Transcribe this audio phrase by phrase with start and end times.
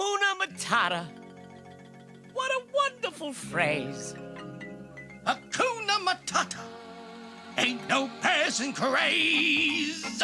[0.00, 1.06] Hakuna Matata.
[2.32, 4.14] What a wonderful phrase.
[5.26, 6.60] Hakuna Matata.
[7.58, 10.22] Ain't no passing craze.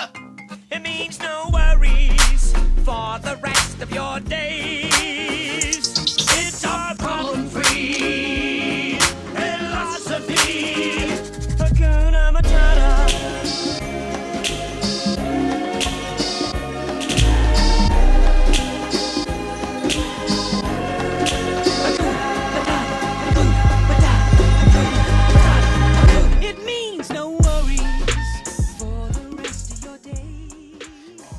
[0.71, 2.53] It means no worries
[2.85, 5.93] for the rest of your days.
[6.39, 6.95] It's our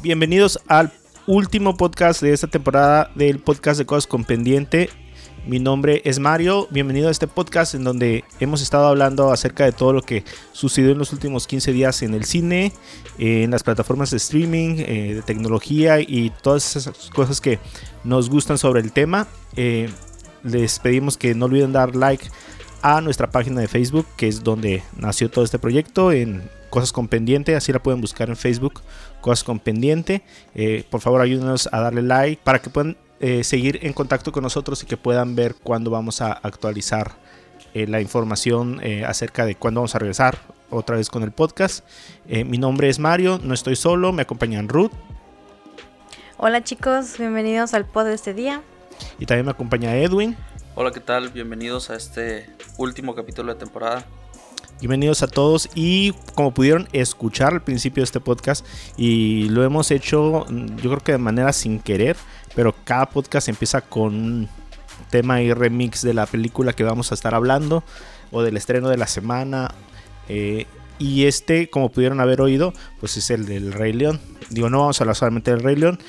[0.07, 0.93] Bienvenidos al
[1.25, 4.89] último podcast de esta temporada del podcast de Cosas con Pendiente.
[5.45, 9.73] Mi nombre es Mario, bienvenido a este podcast en donde hemos estado hablando acerca de
[9.73, 12.71] todo lo que sucedió en los últimos 15 días en el cine,
[13.19, 17.59] eh, en las plataformas de streaming, eh, de tecnología y todas esas cosas que
[18.05, 19.27] nos gustan sobre el tema.
[19.57, 19.89] Eh,
[20.41, 22.25] les pedimos que no olviden dar like
[22.81, 27.07] a nuestra página de Facebook, que es donde nació todo este proyecto, en Cosas con
[27.07, 28.81] Pendiente, así la pueden buscar en Facebook,
[29.27, 30.21] Cosas con Pendiente.
[30.55, 34.41] Eh, por favor, ayúdenos a darle like para que puedan eh, seguir en contacto con
[34.41, 37.11] nosotros y que puedan ver cuándo vamos a actualizar
[37.73, 40.37] eh, la información eh, acerca de cuándo vamos a regresar
[40.69, 41.83] otra vez con el podcast.
[42.29, 44.93] Eh, mi nombre es Mario, no estoy solo, me acompañan Ruth
[46.37, 48.61] Hola chicos, bienvenidos al pod de este día.
[49.19, 50.37] y también me acompaña Edwin.
[50.75, 51.29] Hola, ¿qué tal?
[51.29, 54.05] Bienvenidos a este último capítulo de temporada.
[54.79, 58.63] Bienvenidos a todos y como pudieron escuchar al principio de este podcast
[58.95, 62.15] y lo hemos hecho mm, yo creo que de manera sin querer,
[62.55, 64.49] pero cada podcast empieza con un
[65.09, 67.83] tema y remix de la película que vamos a estar hablando
[68.31, 69.73] o del estreno de la semana.
[70.29, 70.67] eh,
[70.99, 74.19] y este, como pudieron haber oído, pues es el del Rey León.
[74.49, 75.99] Digo, no vamos a hablar solamente del Rey León.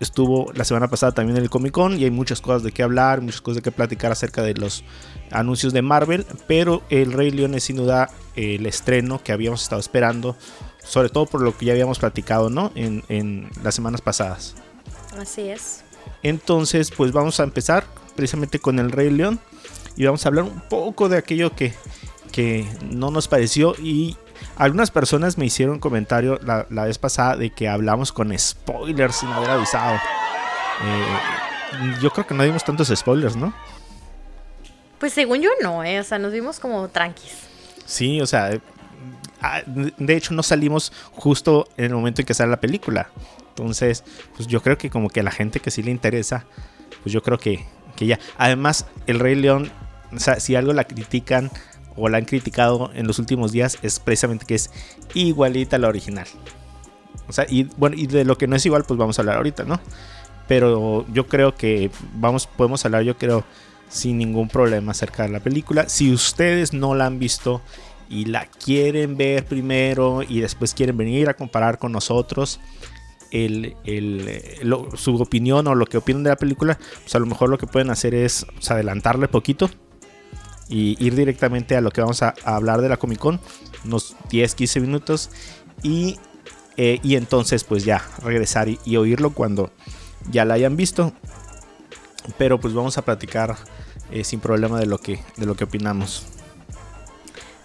[0.00, 2.84] Estuvo la semana pasada también en el Comic Con y hay muchas cosas de qué
[2.84, 4.84] hablar, muchas cosas de qué platicar acerca de los
[5.30, 9.80] anuncios de Marvel, pero el Rey León es sin duda el estreno que habíamos estado
[9.80, 10.36] esperando,
[10.84, 12.70] sobre todo por lo que ya habíamos platicado, ¿no?
[12.76, 14.54] En, en las semanas pasadas.
[15.18, 15.82] Así es.
[16.22, 17.84] Entonces, pues vamos a empezar
[18.14, 19.40] precisamente con el Rey León
[19.96, 21.74] y vamos a hablar un poco de aquello que,
[22.30, 24.16] que no nos pareció y
[24.56, 29.28] algunas personas me hicieron comentario la, la vez pasada de que hablamos con spoilers sin
[29.28, 29.96] haber avisado.
[30.84, 33.52] Eh, yo creo que no dimos tantos spoilers, ¿no?
[34.98, 36.00] Pues según yo no, ¿eh?
[36.00, 37.32] O sea, nos vimos como tranquis.
[37.84, 38.60] Sí, o sea, eh,
[39.40, 43.10] ah, de hecho no salimos justo en el momento en que sale la película.
[43.50, 44.04] Entonces,
[44.36, 46.44] pues yo creo que como que a la gente que sí le interesa,
[47.02, 47.64] pues yo creo que,
[47.96, 48.18] que ya.
[48.36, 49.70] Además, el Rey León,
[50.12, 51.50] o sea, si algo la critican
[51.98, 54.70] o la han criticado en los últimos días es precisamente que es
[55.14, 56.26] igualita a la original.
[57.28, 59.36] O sea, y bueno, y de lo que no es igual, pues vamos a hablar
[59.36, 59.80] ahorita, ¿no?
[60.46, 63.44] Pero yo creo que vamos, podemos hablar, yo creo,
[63.88, 65.88] sin ningún problema acerca de la película.
[65.88, 67.60] Si ustedes no la han visto
[68.08, 72.60] y la quieren ver primero y después quieren venir a comparar con nosotros
[73.30, 74.40] el, el,
[74.94, 77.66] su opinión o lo que opinan de la película, pues a lo mejor lo que
[77.66, 79.70] pueden hacer es pues, adelantarle poquito
[80.68, 83.40] y ir directamente a lo que vamos a, a hablar de la Comic Con,
[83.84, 85.30] unos 10, 15 minutos
[85.82, 86.18] y,
[86.76, 89.70] eh, y entonces pues ya regresar y, y oírlo cuando
[90.30, 91.12] ya la hayan visto.
[92.36, 93.56] Pero pues vamos a platicar
[94.10, 96.26] eh, sin problema de lo que, de lo que opinamos.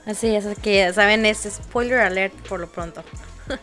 [0.06, 3.04] Así es, que ya saben, es spoiler alert por lo pronto.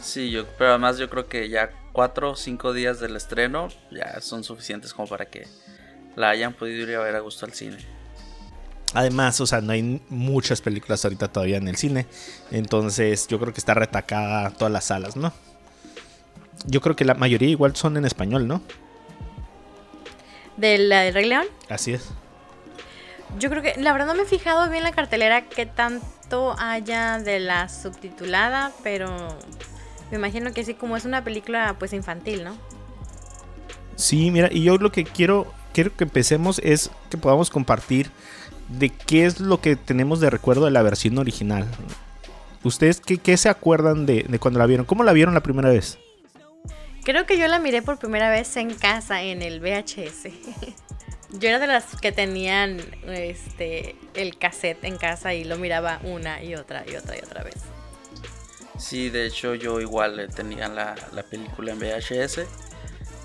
[0.00, 4.20] Sí, yo, pero además yo creo que ya cuatro o cinco días del estreno ya
[4.20, 5.46] son suficientes como para que
[6.16, 7.76] la hayan podido ir a ver a gusto al cine.
[8.94, 12.06] Además, o sea, no hay muchas películas ahorita todavía en el cine.
[12.50, 15.32] Entonces, yo creo que está retacada todas las salas, ¿no?
[16.66, 18.62] Yo creo que la mayoría igual son en español, ¿no?
[20.56, 21.46] ¿Del del Rey León?
[21.68, 22.10] Así es.
[23.38, 27.18] Yo creo que, la verdad no me he fijado bien la cartelera qué tanto haya
[27.18, 29.08] de la subtitulada, pero
[30.10, 32.56] me imagino que sí, como es una película pues infantil, ¿no?
[33.96, 38.10] Sí, mira, y yo lo que quiero, quiero que empecemos es que podamos compartir
[38.78, 41.66] de qué es lo que tenemos de recuerdo de la versión original.
[42.64, 44.86] ¿Ustedes qué, qué se acuerdan de, de cuando la vieron?
[44.86, 45.98] ¿Cómo la vieron la primera vez?
[47.04, 50.28] Creo que yo la miré por primera vez en casa, en el VHS.
[51.32, 56.42] yo era de las que tenían este el cassette en casa y lo miraba una
[56.42, 57.56] y otra y otra y otra vez.
[58.78, 62.40] Sí, de hecho yo igual eh, tenía la, la película en VHS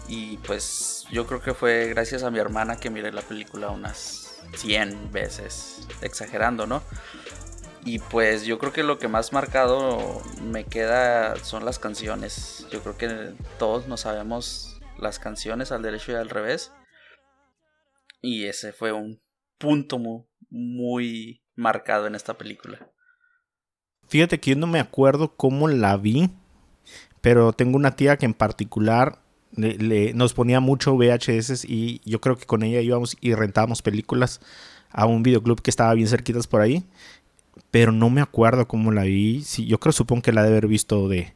[0.07, 4.26] y pues yo creo que fue gracias a mi hermana que miré la película unas
[4.55, 6.81] 100 veces, exagerando, ¿no?
[7.85, 12.67] Y pues yo creo que lo que más marcado me queda son las canciones.
[12.69, 16.73] Yo creo que todos nos sabemos las canciones al derecho y al revés.
[18.21, 19.21] Y ese fue un
[19.57, 22.91] punto muy, muy marcado en esta película.
[24.07, 26.29] Fíjate que yo no me acuerdo cómo la vi,
[27.21, 29.21] pero tengo una tía que en particular
[29.57, 33.81] le, le- nos ponía mucho VHS y yo creo que con ella íbamos y rentábamos
[33.81, 34.39] películas
[34.91, 36.83] a un videoclub que estaba bien cerquitas por ahí,
[37.71, 39.43] pero no me acuerdo cómo la vi.
[39.43, 41.33] Sí, yo creo, supongo que la de haber visto de,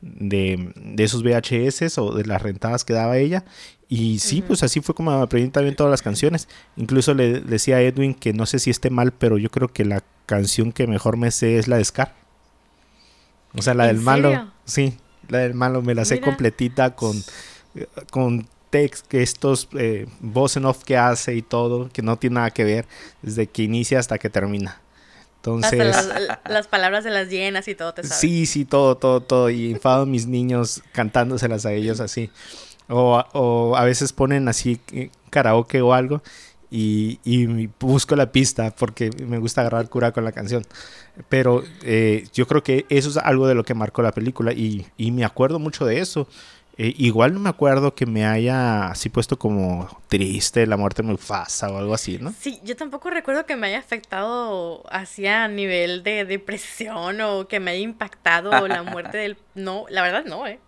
[0.00, 3.44] de, de esos VHS o de las rentadas que daba ella.
[3.88, 6.48] Y sí, pues así fue como aprendí también todas las canciones.
[6.76, 9.84] Incluso le decía a Edwin que no sé si esté mal, pero yo creo que
[9.84, 12.14] la canción que mejor me sé es la de Scar.
[13.54, 14.50] O sea, la ¿En del malo.
[14.64, 14.94] Sí,
[15.28, 16.26] la del malo me la sé Mira.
[16.26, 17.16] completita con,
[18.10, 22.50] con text, estos eh, voz en off que hace y todo, que no tiene nada
[22.50, 22.86] que ver
[23.22, 24.80] desde que inicia hasta que termina.
[25.60, 28.18] Hasta Entonces, las, las palabras de las llenas y todo te sabes.
[28.18, 29.48] Sí, sí, todo, todo, todo.
[29.48, 32.30] Y enfado a mis niños cantándoselas a ellos así.
[32.88, 36.22] O, o a veces ponen así eh, karaoke o algo
[36.70, 40.64] y, y busco la pista porque me gusta agarrar cura con la canción.
[41.28, 44.86] Pero eh, yo creo que eso es algo de lo que marcó la película y,
[44.96, 46.28] y me acuerdo mucho de eso.
[46.78, 51.08] Eh, igual no me acuerdo que me haya así puesto como triste la muerte de
[51.08, 52.34] Mufasa o algo así, ¿no?
[52.38, 57.60] Sí, yo tampoco recuerdo que me haya afectado así a nivel de depresión o que
[57.60, 59.36] me haya impactado la muerte del...
[59.54, 60.58] No, la verdad no, ¿eh?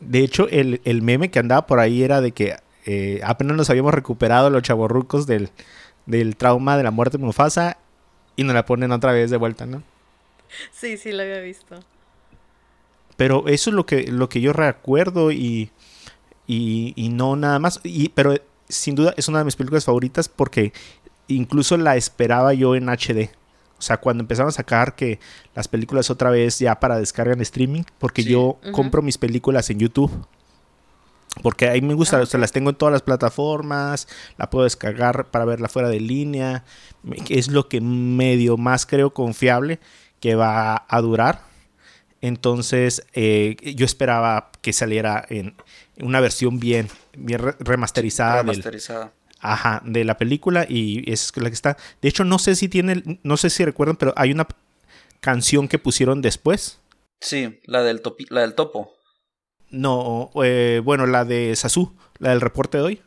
[0.00, 3.70] De hecho, el, el meme que andaba por ahí era de que eh, apenas nos
[3.70, 5.48] habíamos recuperado los chavorrucos del,
[6.04, 7.78] del trauma de la muerte de Mufasa
[8.36, 9.82] y nos la ponen otra vez de vuelta, ¿no?
[10.70, 11.80] Sí, sí, lo había visto.
[13.16, 15.70] Pero eso es lo que, lo que yo recuerdo y,
[16.46, 17.80] y, y no nada más.
[17.84, 20.72] Y, pero eh, sin duda es una de mis películas favoritas porque
[21.28, 23.30] incluso la esperaba yo en HD.
[23.78, 25.18] O sea, cuando empezaron a sacar que
[25.54, 28.30] las películas otra vez ya para descarga en streaming, porque Sí.
[28.30, 30.10] yo compro mis películas en YouTube.
[31.42, 34.06] Porque ahí me gusta, Ah, o sea, las tengo en todas las plataformas,
[34.36, 36.64] la puedo descargar para verla fuera de línea.
[37.28, 39.80] Es lo que medio más creo confiable
[40.20, 41.42] que va a durar.
[42.22, 45.54] Entonces, eh, yo esperaba que saliera en
[46.00, 49.12] una versión bien, bien re- remasterizada, del- Remasterizada.
[49.40, 51.76] ajá, de la película y es la que está.
[52.00, 54.46] De hecho, no sé si tiene, no sé si recuerdan, pero hay una
[55.20, 56.78] canción que pusieron después.
[57.20, 58.92] Sí, la del, topi- la del topo.
[59.70, 63.02] No, eh, bueno, la de Sasu, la del reporte de hoy.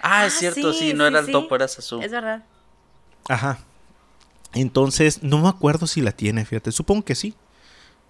[0.00, 1.32] Ah, es Ah, cierto, sí, sí, no sí, era el sí.
[1.32, 2.02] topo, era Sasu.
[2.02, 2.44] Es verdad.
[3.28, 3.58] Ajá.
[4.52, 6.70] Entonces, no me acuerdo si la tiene, fíjate.
[6.72, 7.34] Supongo que sí.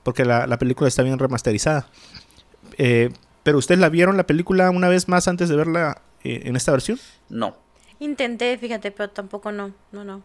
[0.07, 1.89] Porque la, la película está bien remasterizada.
[2.79, 3.11] Eh,
[3.43, 6.71] pero ustedes la vieron la película una vez más antes de verla eh, en esta
[6.71, 7.01] versión.
[7.29, 7.57] No.
[7.99, 9.75] Intenté, fíjate, pero tampoco no.
[9.91, 10.23] No, no.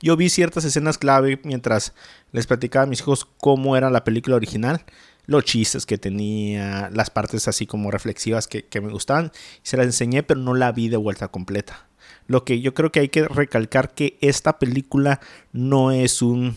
[0.00, 1.94] Yo vi ciertas escenas clave mientras
[2.30, 4.84] les platicaba a mis hijos cómo era la película original,
[5.26, 9.32] los chistes que tenía, las partes así como reflexivas que, que me gustaban.
[9.64, 11.88] Se las enseñé, pero no la vi de vuelta completa.
[12.28, 15.18] Lo que yo creo que hay que recalcar que esta película
[15.52, 16.54] no es un...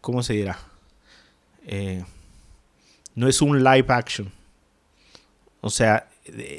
[0.00, 0.58] ¿Cómo se dirá?
[1.66, 2.04] Eh,
[3.14, 4.32] no es un live action.
[5.60, 6.08] O sea,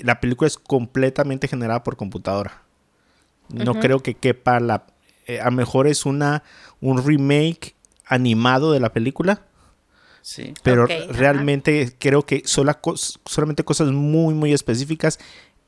[0.03, 2.63] la película es completamente generada por computadora.
[3.49, 4.85] No creo que quepa la...
[5.27, 6.43] eh, a lo mejor es una,
[6.81, 7.75] un remake
[8.05, 9.41] animado de la película,
[10.21, 10.55] Sí.
[10.63, 12.79] pero realmente creo que sola
[13.25, 15.19] solamente cosas muy, muy específicas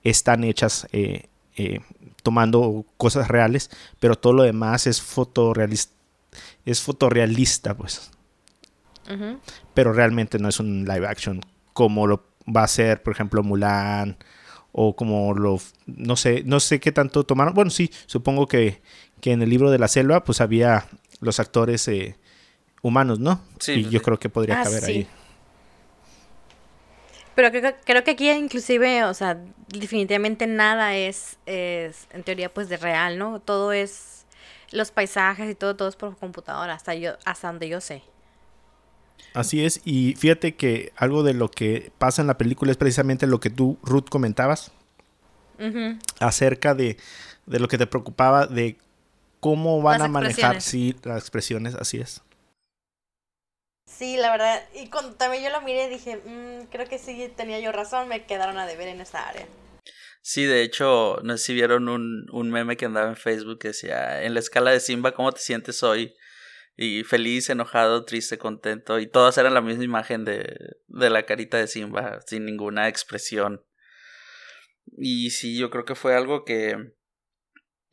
[0.04, 1.82] están hechas eh, eh,
[2.24, 3.70] tomando cosas reales,
[4.00, 5.94] pero todo lo demás es fotorrealista,
[6.66, 8.10] es fotorrealista, pues.
[9.74, 11.42] Pero realmente no es un live action
[11.74, 14.18] como lo va a ser, por ejemplo, Mulan
[14.72, 17.54] o como lo no sé, no sé qué tanto tomaron.
[17.54, 18.82] Bueno, sí, supongo que,
[19.22, 20.86] que en el libro de la selva pues había
[21.20, 22.16] los actores eh,
[22.82, 23.42] humanos, ¿no?
[23.60, 24.06] Sí, y yo sí.
[24.06, 24.92] creo que podría Ah, caber sí.
[24.92, 25.08] ahí.
[27.36, 29.38] Pero creo, que- creo que aquí inclusive, o sea,
[29.68, 33.40] definitivamente nada es, es, en teoría, pues de real, ¿no?
[33.40, 34.26] Todo es,
[34.72, 38.02] los paisajes y todo, todo es por computadora, hasta yo, hasta donde yo sé.
[39.34, 43.28] Así es, y fíjate que algo de lo que pasa en la película es precisamente
[43.28, 44.72] lo que tú, Ruth, comentabas
[46.20, 46.98] acerca de,
[47.46, 48.78] de lo que te preocupaba de
[49.40, 52.22] cómo van Las a manejar sí, las expresiones, así es.
[53.90, 57.60] Sí, la verdad, y cuando también yo lo miré dije, "Mm, creo que sí tenía
[57.60, 59.48] yo razón, me quedaron a deber en esa área.
[60.22, 63.70] Sí, de hecho, no sé si vieron un, un meme que andaba en Facebook que
[63.70, 66.14] decía, en la escala de Simba, ¿cómo te sientes hoy?
[66.80, 69.00] Y feliz, enojado, triste, contento.
[69.00, 73.66] Y todas eran la misma imagen de, de la carita de Simba, sin ninguna expresión.
[74.96, 76.94] Y sí, yo creo que fue algo que,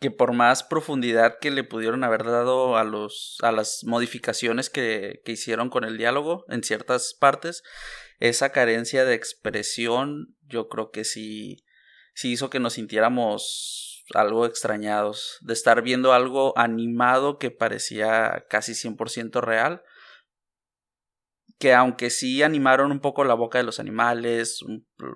[0.01, 5.23] que por más profundidad que le pudieron haber dado a, los, a las modificaciones que,
[5.25, 7.63] que hicieron con el diálogo en ciertas partes,
[8.21, 11.65] esa carencia de expresión, yo creo que sí,
[12.15, 18.73] sí hizo que nos sintiéramos algo extrañados, de estar viendo algo animado que parecía casi
[18.73, 19.83] 100% real,
[21.59, 24.61] que aunque sí animaron un poco la boca de los animales,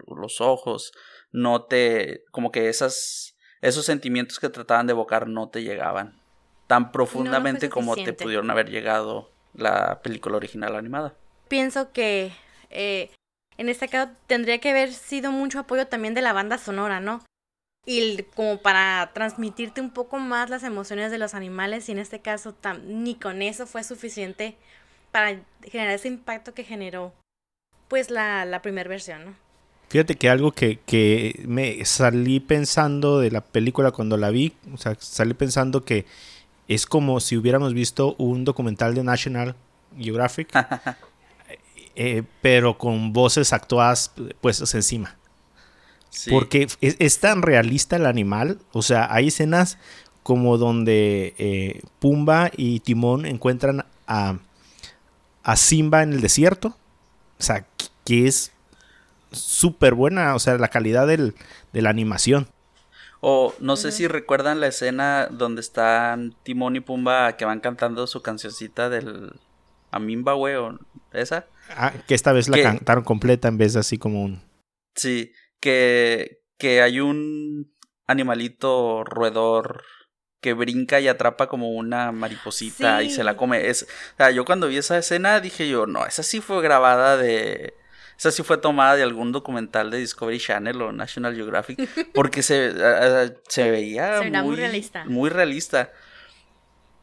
[0.07, 0.93] los ojos,
[1.31, 6.19] no te, como que esas, esos sentimientos que trataban de evocar no te llegaban
[6.69, 11.17] tan profundamente como te pudieron haber llegado la película original animada.
[11.49, 12.31] Pienso que
[12.71, 13.11] eh,
[13.57, 17.25] en este caso tendría que haber sido mucho apoyo también de la banda sonora, ¿no?
[17.85, 22.21] Y como para transmitirte un poco más las emociones de los animales y en este
[22.21, 22.55] caso
[22.87, 24.57] ni con eso fue suficiente
[25.11, 27.15] para generar ese impacto que generó
[27.89, 29.49] pues la, la primera versión, ¿no?
[29.89, 34.77] Fíjate que algo que, que, me salí pensando de la película cuando la vi, o
[34.77, 36.05] sea, salí pensando que
[36.69, 39.57] es como si hubiéramos visto un documental de National
[39.99, 40.51] Geographic,
[41.97, 45.17] eh, pero con voces actuadas puestas encima.
[46.31, 49.79] Porque es, tan realista el animal, o sea, hay escenas
[50.23, 54.39] como donde eh, Pumba y Timón encuentran a,
[55.43, 56.77] a Simba en el desierto,
[57.39, 57.67] o sea,
[58.05, 58.53] que es
[59.31, 61.35] súper buena, o sea, la calidad del,
[61.73, 62.49] de la animación.
[63.21, 68.07] O no sé si recuerdan la escena donde están Timón y Pumba que van cantando
[68.07, 69.33] su cancioncita del
[69.91, 70.79] Amimba, güey, o
[71.13, 71.47] esa.
[71.77, 74.43] Ah, que esta vez la cantaron completa en vez de así como un.
[74.95, 77.75] Sí, que, que hay un
[78.07, 79.85] animalito roedor
[80.41, 83.69] que brinca y atrapa como una mariposita y se la come.
[83.69, 87.17] Es, o sea, yo cuando vi esa escena dije yo, no, esa sí fue grabada
[87.17, 87.75] de
[88.19, 91.79] esa sí fue tomada de algún documental de Discovery Channel o National Geographic,
[92.15, 92.75] porque se,
[93.49, 95.05] se veía muy, realista.
[95.05, 95.93] Muy realista.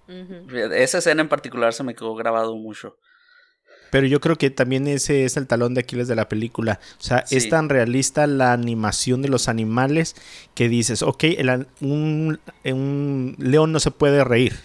[0.07, 2.97] Esa escena en particular se me quedó grabado mucho.
[3.95, 6.81] Pero yo creo que también ese es el talón de Aquiles de la película.
[6.99, 10.17] O sea, es tan realista la animación de los animales
[10.53, 11.23] que dices, ok,
[11.79, 14.59] un, un león no se puede reír.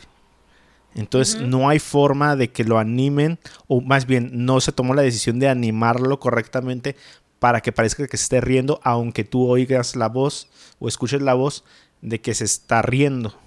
[0.97, 5.03] Entonces no hay forma de que lo animen, o más bien no se tomó la
[5.03, 6.97] decisión de animarlo correctamente
[7.39, 10.49] para que parezca que se esté riendo, aunque tú oigas la voz
[10.81, 11.63] o escuches la voz
[12.03, 13.39] de que se está riendo.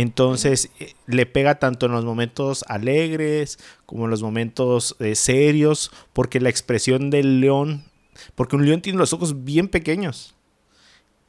[0.00, 5.90] Entonces eh, le pega tanto en los momentos alegres como en los momentos eh, serios,
[6.12, 7.84] porque la expresión del león,
[8.36, 10.36] porque un león tiene los ojos bien pequeños.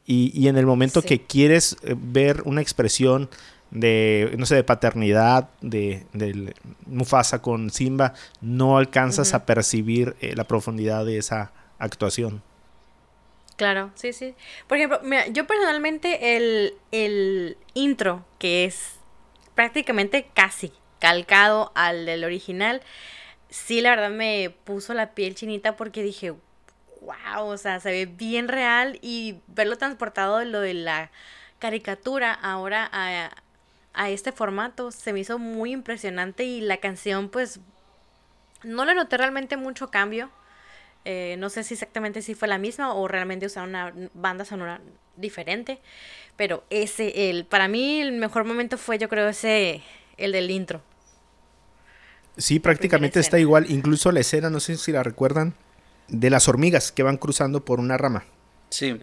[0.06, 3.30] Y, en el momento que quieres eh, ver una expresión
[3.72, 6.06] de, no sé, de paternidad de,
[6.86, 12.42] Mufasa con Simba, no alcanzas a percibir eh, la profundidad de esa actuación.
[13.60, 14.36] Claro, sí, sí.
[14.68, 18.96] Por ejemplo, mira, yo personalmente el, el intro, que es
[19.54, 22.82] prácticamente casi calcado al del original,
[23.50, 26.32] sí, la verdad me puso la piel chinita porque dije,
[27.02, 31.12] wow, o sea, se ve bien real y verlo transportado de lo de la
[31.60, 33.32] caricatura ahora a,
[33.94, 34.92] a este formato.
[34.92, 37.60] Se me hizo muy impresionante y la canción pues
[38.64, 40.30] no le noté realmente mucho cambio.
[41.12, 44.80] Eh, no sé si exactamente si fue la misma o realmente usaron una banda sonora
[45.18, 45.80] diferente.
[46.36, 49.82] Pero ese, el, para mí el mejor momento fue yo creo ese,
[50.18, 50.84] el del intro.
[52.38, 53.72] Sí, prácticamente está igual.
[53.72, 55.56] Incluso la escena, no sé si la recuerdan,
[56.10, 58.26] de las hormigas que van cruzando por una rama.
[58.70, 58.96] Sí.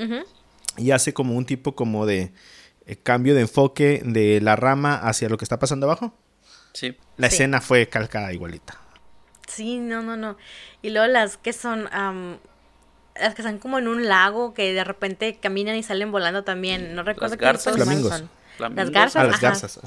[0.76, 2.30] Y hace como un tipo como de
[2.86, 6.14] eh, cambio de enfoque de la rama hacia lo que está pasando abajo.
[6.72, 6.96] Sí.
[7.16, 8.85] La escena fue calcada igualita.
[9.46, 10.36] Sí, no, no, no.
[10.82, 15.38] Y luego las que son, las que están como en un lago, que de repente
[15.40, 16.94] caminan y salen volando también.
[16.94, 17.74] No recuerdo las garzas.
[17.76, 18.30] Son.
[18.58, 19.22] Las garzas.
[19.22, 19.80] Ah, las garzas.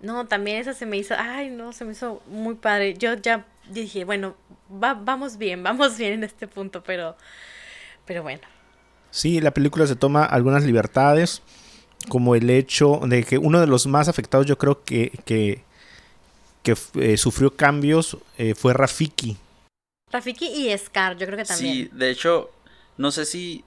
[0.00, 2.94] No, también esa se me hizo, ay, no, se me hizo muy padre.
[2.94, 4.36] Yo ya dije, bueno,
[4.68, 7.16] vamos bien, vamos bien en este punto, pero,
[8.04, 8.42] pero bueno.
[9.10, 11.42] Sí, la película se toma algunas libertades
[12.08, 15.64] como el hecho de que uno de los más afectados yo creo que, que,
[16.94, 19.36] eh, sufrió cambios eh, fue Rafiki.
[20.10, 21.74] Rafiki y Scar, yo creo que también.
[21.74, 22.50] Sí, de hecho,
[22.96, 23.64] no sé si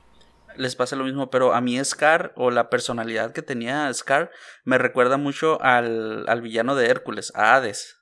[0.56, 4.32] les pasa lo mismo, pero a mí Scar o la personalidad que tenía Scar
[4.64, 7.98] me recuerda mucho al, al villano de Hércules, a Hades.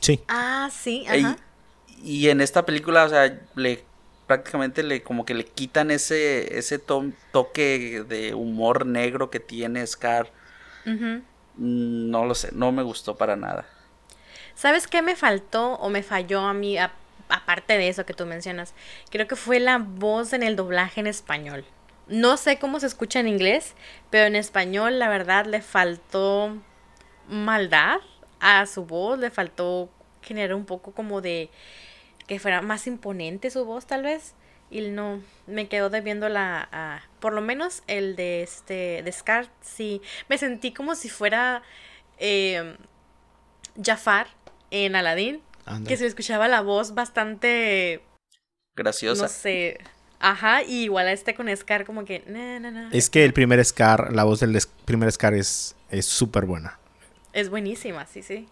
[0.00, 0.20] Sí.
[0.28, 1.36] Ah, sí, ajá.
[2.02, 3.84] y en esta película, o sea, le
[4.26, 10.32] prácticamente le como que le quitan ese ese toque de humor negro que tiene Scar.
[10.86, 13.66] Mm, no lo sé, no me gustó para nada.
[14.54, 16.76] ¿Sabes qué me faltó o me falló a mí
[17.28, 18.74] aparte de eso que tú mencionas?
[19.10, 21.64] Creo que fue la voz en el doblaje en español.
[22.08, 23.74] No sé cómo se escucha en inglés,
[24.10, 26.56] pero en español la verdad le faltó
[27.28, 27.98] maldad
[28.40, 29.88] a su voz, le faltó
[30.22, 31.50] generar un poco como de
[32.26, 34.34] que fuera más imponente su voz tal vez.
[34.70, 39.48] Y no, me quedó debiendo la, a- por lo menos el de este, de Scar,
[39.60, 41.62] sí, me sentí como si fuera
[42.18, 42.76] eh,
[43.82, 44.28] Jafar
[44.72, 45.40] en Aladdin,
[45.86, 48.02] que se escuchaba la voz bastante,
[48.74, 49.22] Graciosa.
[49.22, 49.78] no sé,
[50.18, 52.88] ajá, y igual a este con Scar como que, na, na, na.
[52.92, 56.78] Es que el primer Scar, la voz del es- primer Scar es es súper buena.
[57.34, 58.48] Es buenísima, sí, sí.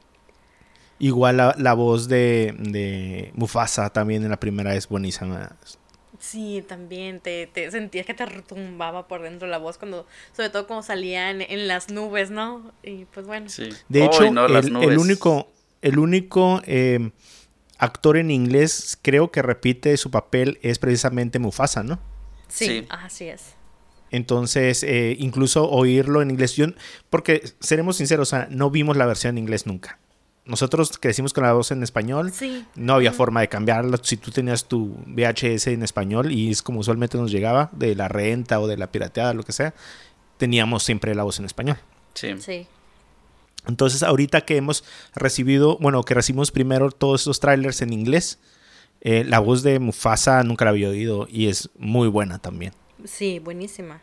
[0.99, 5.57] Igual la, la voz de, de Mufasa también en la primera es buenísima.
[6.19, 10.67] Sí, también te, te sentías que te retumbaba por dentro la voz cuando, sobre todo
[10.67, 12.73] cuando salía en, en las nubes, ¿no?
[12.83, 13.49] Y pues bueno.
[13.49, 13.71] Sí.
[13.89, 15.49] De Ay, hecho, no, las el, el único,
[15.83, 17.11] el único eh,
[17.79, 21.99] actor en inglés creo que repite su papel es precisamente Mufasa, ¿no?
[22.49, 22.87] Sí, Sí.
[22.91, 23.55] así es.
[24.11, 26.67] Entonces, eh, incluso oírlo en inglés, yo,
[27.11, 29.99] porque seremos sinceros, o sea, no vimos la versión en inglés nunca.
[30.47, 32.67] Nosotros crecimos con la voz en español, Sí.
[32.75, 33.99] no había forma de cambiarlo.
[34.03, 38.09] Si tú tenías tu VHS en español y es como usualmente nos llegaba, de la
[38.09, 39.75] renta o de la pirateada, lo que sea,
[40.39, 41.77] teníamos siempre la voz en español.
[42.15, 42.35] Sí.
[42.41, 42.67] Sí.
[43.67, 48.39] Entonces, ahorita que hemos recibido, bueno, que recibimos primero todos esos trailers en inglés,
[49.03, 52.73] eh, la voz de Mufasa nunca la había oído y es muy buena también.
[53.05, 54.03] Sí, buenísima.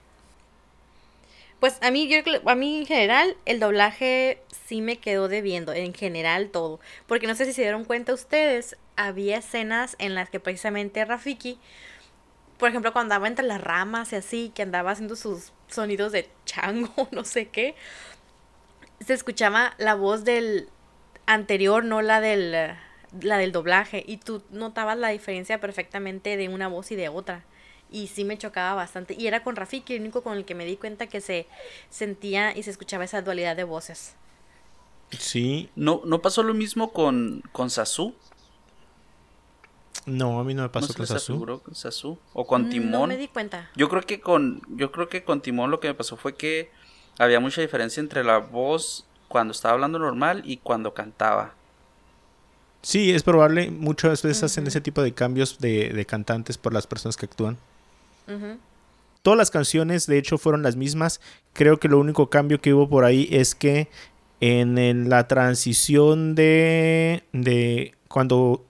[1.60, 5.94] Pues a mí, yo, a mí en general, el doblaje sí me quedó debiendo, en
[5.94, 6.80] general todo.
[7.08, 11.58] Porque no sé si se dieron cuenta ustedes, había escenas en las que precisamente Rafiki,
[12.60, 16.30] por ejemplo, cuando andaba entre las ramas y así, que andaba haciendo sus sonidos de
[16.46, 17.76] chango, no sé qué,
[19.06, 20.70] se escuchaba la voz del
[21.26, 22.52] anterior, no la del,
[23.22, 24.04] la del doblaje.
[24.08, 27.44] Y tú notabas la diferencia perfectamente de una voz y de otra.
[27.90, 29.14] Y sí me chocaba bastante.
[29.18, 31.48] Y era con Rafiki, el único con el que me di cuenta que se
[31.90, 34.16] sentía y se escuchaba esa dualidad de voces.
[35.12, 38.14] Sí, ¿No, ¿No pasó lo mismo con, con Sasu?
[40.06, 41.62] no, a mí no me ¿No pasó con Sasu.
[41.64, 42.18] con Sasu?
[42.34, 42.92] ¿O con Timón?
[42.92, 43.70] No me di cuenta.
[43.76, 46.72] Yo creo que con yo creo que con Timón lo que me pasó fue que
[47.18, 51.54] había mucha diferencia entre la voz cuando estaba hablando normal y cuando cantaba.
[52.82, 53.70] Sí, es probable.
[53.70, 57.58] Muchas veces hacen ese tipo de cambios de, de cantantes por las personas que actúan.
[59.22, 61.20] Todas las canciones, de hecho, fueron las mismas.
[61.54, 63.90] Creo que lo único cambio que hubo por ahí es que
[64.40, 68.66] en, la transición de, de cuando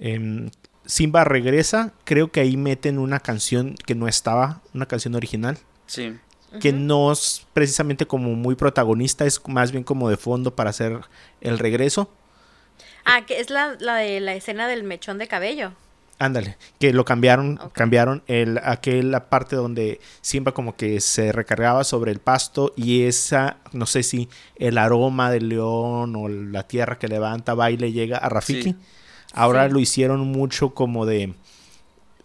[0.00, 0.50] em,
[0.86, 6.14] Simba regresa, creo que ahí meten una canción que no estaba, una canción original, Sí.
[6.60, 11.00] Que no es precisamente como muy protagonista, es más bien como de fondo para hacer
[11.40, 12.10] el regreso.
[13.04, 15.72] Ah, que es la, la de la escena del mechón de cabello.
[16.20, 22.10] Ándale, que lo cambiaron, cambiaron el, aquella parte donde Simba como que se recargaba sobre
[22.10, 27.06] el pasto y esa, no sé si el aroma del león o la tierra que
[27.06, 28.70] levanta va y le llega a Rafiki.
[28.72, 28.76] Sí.
[29.32, 29.72] Ahora Sí.
[29.72, 31.34] lo hicieron mucho como de,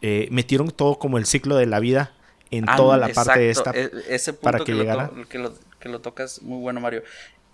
[0.01, 2.13] eh, metieron todo como el ciclo de la vida
[2.57, 3.71] en Ah, toda la parte esta.
[3.71, 3.97] exacto.
[3.97, 5.09] E- ese punto para que, que lo llegara.
[5.09, 7.03] to- que, lo, que lo tocas muy bueno, Mario.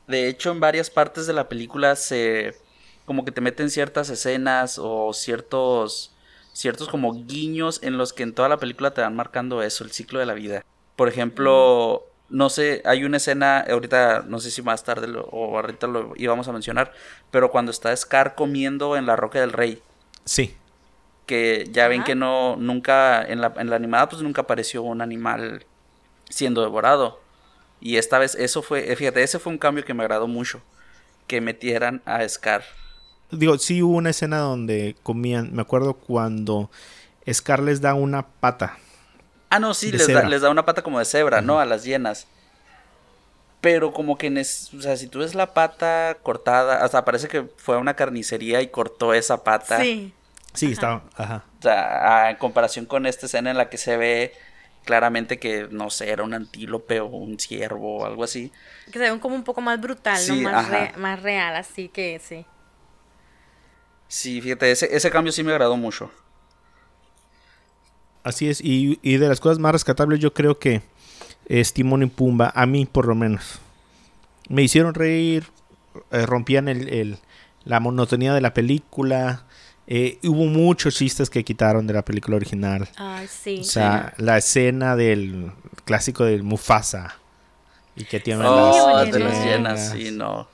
[0.08, 2.56] De hecho, en varias partes de la película se
[3.06, 6.12] como que te meten ciertas escenas o ciertos
[6.54, 9.92] ciertos como guiños en los que en toda la película te van marcando eso, el
[9.92, 10.64] ciclo de la vida.
[10.96, 15.58] Por ejemplo, no sé, hay una escena, ahorita no sé si más tarde lo- o
[15.58, 16.92] ahorita lo íbamos a mencionar,
[17.32, 19.82] pero cuando está Scar comiendo en la Roca del Rey,
[20.26, 20.54] Sí,
[21.30, 25.00] que ya ven que no, nunca, en la, en la animada pues nunca apareció un
[25.00, 25.64] animal
[26.28, 27.22] siendo devorado.
[27.80, 30.60] Y esta vez eso fue, eh, fíjate, ese fue un cambio que me agradó mucho,
[31.28, 32.64] que metieran a Scar.
[33.30, 36.72] digo, sí hubo una escena donde comían, me acuerdo cuando
[37.32, 38.80] Scar les da una pata.
[39.52, 41.60] Ah, no, sí, les da, les da una pata como de cebra, ¿no?
[41.60, 42.26] A las hienas.
[43.62, 47.76] Pero como que, o sea, si tú ves la pata cortada, hasta parece que fue
[47.76, 49.80] a una carnicería y cortó esa pata.
[49.80, 50.12] Sí.
[50.54, 51.44] Sí, estaba, ajá.
[51.60, 54.34] O sea, en comparación con esta escena en la que se ve
[54.86, 58.52] claramente que, no sé, era un antílope o un ciervo o algo así.
[58.92, 60.52] Que se ven como un poco más brutal, Sí, ¿no?
[60.52, 60.92] Más, ajá.
[60.94, 62.46] re- más real, así que sí.
[64.08, 66.12] Sí, fíjate, ese, ese cambio sí me agradó mucho.
[68.24, 70.82] Así es, y, y de las cosas más rescatables yo creo que
[71.48, 73.60] es Timón y Pumba, a mí por lo menos.
[74.50, 75.46] Me hicieron reír,
[76.12, 77.20] eh, rompían el, el-
[77.66, 79.46] la monotonía de la película,
[79.92, 82.88] eh, hubo muchos chistes que quitaron de la película original.
[82.96, 83.62] Ay, sí.
[83.62, 85.52] O sea, la escena del
[85.84, 87.16] clásico del Mufasa.
[87.96, 89.90] Y que tiene Oh, las de las llenas.
[89.92, 90.48] sí, no.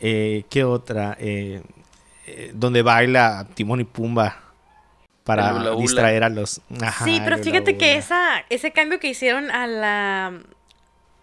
[0.00, 1.16] Eh, ¿Qué otra?
[1.20, 1.62] Eh,
[2.26, 4.40] eh, donde baila Timón y Pumba
[5.22, 6.60] para distraer a los...
[6.82, 10.40] Ajá, sí, pero fíjate que esa, ese cambio que hicieron a la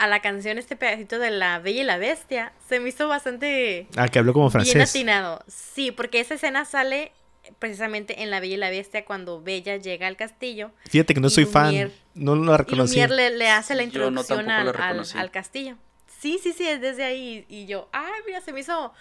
[0.03, 3.87] a la canción, este pedacito de la Bella y la Bestia, se me hizo bastante
[3.95, 4.89] Ah, que habló como bien francés.
[4.89, 5.43] atinado.
[5.47, 7.11] Sí, porque esa escena sale
[7.59, 10.71] precisamente en La Bella y la Bestia cuando Bella llega al castillo.
[10.89, 11.73] Fíjate que no Y soy fan.
[11.73, 12.95] Lumière- No lo Y reconocí.
[12.99, 15.75] Lumière le, le hace la no introducción tampoco al, al- al castillo.
[16.19, 17.45] Sí, sí, sí, es desde ahí.
[17.49, 18.93] Y yo, ay, mira, se me hizo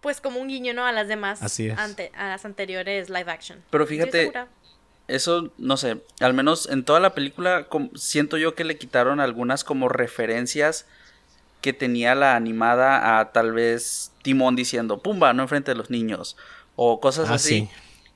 [0.00, 0.86] pues como un guiño, ¿no?
[0.86, 1.76] A las demás, Así es.
[1.78, 3.62] ante- a las anteriores live action.
[3.70, 4.32] Pero fíjate.
[5.08, 9.64] Eso, no sé, al menos en toda la película siento yo que le quitaron algunas
[9.64, 10.86] como referencias
[11.62, 16.36] que tenía la animada a tal vez Timón diciendo, Pumba, no enfrente de los niños,
[16.76, 17.48] o cosas Ah, así.
[17.48, 17.70] sí.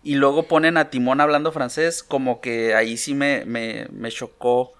[0.05, 4.72] Y luego ponen a Timón hablando francés, como que ahí sí me, me, me chocó,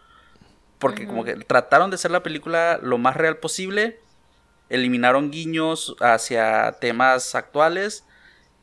[0.79, 4.01] porque como que trataron de hacer la película lo más real posible,
[4.69, 8.05] eliminaron guiños hacia temas actuales,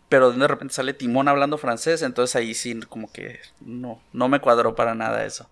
[0.09, 4.41] pero de repente sale Timón hablando francés, entonces ahí sí como que no, no me
[4.41, 5.47] cuadró para nada eso.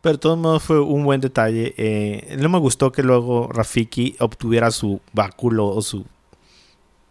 [0.00, 1.72] Pero de todos modos fue un buen detalle.
[1.76, 6.04] Eh, no me gustó que luego Rafiki obtuviera su báculo o su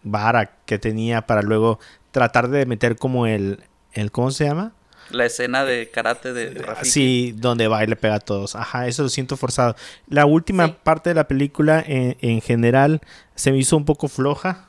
[0.03, 1.79] vara que tenía para luego
[2.11, 3.61] tratar de meter como el,
[3.93, 4.73] el ¿cómo se llama?
[5.11, 6.89] La escena de karate de, de Rafiki.
[6.89, 8.55] Sí, donde va y le pega a todos.
[8.55, 9.75] Ajá, eso lo siento forzado.
[10.09, 10.75] La última Sí.
[10.83, 13.01] parte de la película en, en general
[13.35, 14.67] se me hizo un poco floja.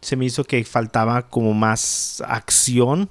[0.00, 3.10] Se me hizo que faltaba como más acción.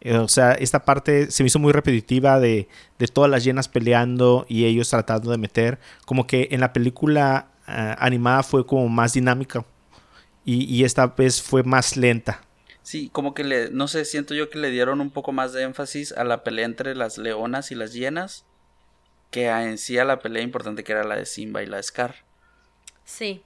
[0.00, 3.68] Eh, O sea, esta parte se me hizo muy repetitiva de, de todas las llenas
[3.68, 5.78] peleando y ellos tratando de meter.
[6.04, 9.64] Como que en la película ah, animada fue como más dinámica.
[10.44, 12.42] Y, y esta vez fue más lenta.
[12.82, 15.62] Sí, como que le, no sé, siento yo que le dieron un poco más de
[15.62, 18.44] énfasis a la pelea entre las leonas y las hienas
[19.30, 21.78] que a en sí a la pelea importante que era la de Simba y la
[21.78, 22.24] de Scar.
[23.04, 23.42] Sí.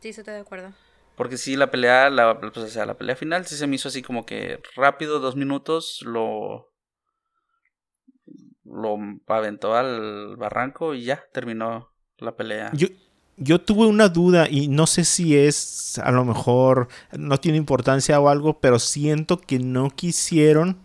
[0.00, 0.72] Sí, estoy de acuerdo.
[1.16, 4.02] Porque sí, la pelea, la, pues, sea, la pelea final sí se me hizo así
[4.02, 6.72] como que rápido, dos minutos, lo,
[8.64, 12.70] lo aventó al barranco y ya terminó la pelea.
[12.74, 12.88] Yo,
[13.38, 18.20] yo tuve una duda y no sé si es a lo mejor no tiene importancia
[18.20, 20.78] o algo, pero siento que no quisieron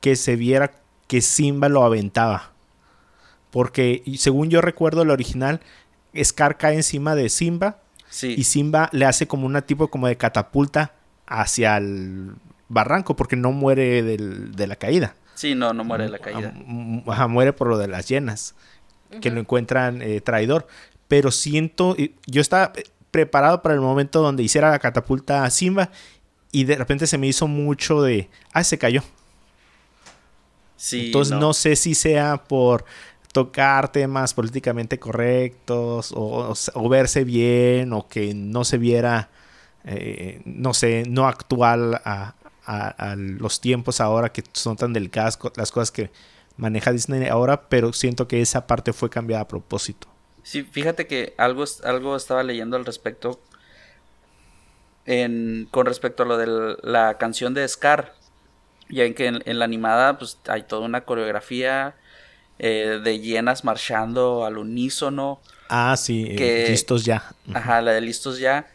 [0.00, 0.72] que se viera
[1.06, 2.52] que Simba lo aventaba.
[3.50, 5.60] Porque según yo recuerdo el original,
[6.22, 10.16] Scar cae encima de Simba Sí, y Simba le hace como una tipo como de
[10.16, 10.92] catapulta
[11.26, 12.34] hacia el
[12.68, 15.14] barranco porque no muere del- de la caída.
[15.34, 16.52] sí, no, no muere de la caída.
[16.54, 18.54] Ah, Ajá, muere por lo de las llenas.
[19.20, 20.66] Que lo encuentran eh, traidor.
[21.08, 21.96] Pero siento.
[22.26, 25.90] Yo estaba eh, preparado para el momento donde hiciera la catapulta a Simba.
[26.52, 28.28] Y de repente se me hizo mucho de.
[28.52, 29.02] Ah, se cayó.
[30.76, 31.52] Sí, Entonces no.
[31.52, 32.84] sé si sea por
[33.32, 36.12] tocar temas políticamente correctos.
[36.16, 37.92] O, o- verse bien.
[37.92, 39.30] O que no se viera.
[39.84, 42.34] eh, no sé, no actual a,
[42.66, 46.10] a- los tiempos ahora que son tan delicadas las cosas que
[46.56, 50.08] maneja Disney ahora, pero siento que esa parte fue cambiada a propósito.
[50.42, 53.40] Sí, fíjate que algo, algo estaba leyendo al respecto.
[55.06, 58.14] En, con respecto a lo de la canción de Scar.
[58.90, 61.96] Ya en que en, en la animada pues hay toda una coreografía
[62.60, 65.40] eh, de llenas marchando al unísono.
[65.68, 67.24] Ah, sí, eh, Que- listos ya.
[67.52, 68.68] Ajá, la de listos ya.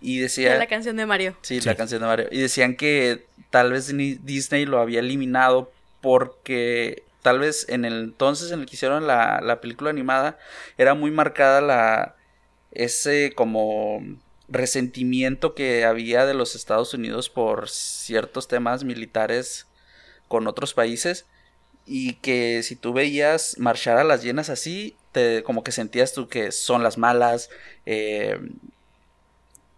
[0.00, 0.56] Y decía...
[0.58, 1.36] La canción de Mario.
[1.42, 1.66] Sí, Sí.
[1.68, 2.28] la canción de Mario.
[2.32, 3.86] Y decían que tal vez
[4.24, 5.70] Disney lo había eliminado
[6.00, 10.38] porque tal vez en el entonces en el que hicieron la, la película animada
[10.78, 12.14] era muy marcada la
[12.72, 14.00] ese como
[14.48, 19.66] resentimiento que había de los Estados Unidos por ciertos temas militares
[20.28, 21.24] con otros países
[21.86, 26.28] y que si tú veías marchar a las llenas así te como que sentías tú
[26.28, 27.48] que son las malas
[27.86, 28.38] eh,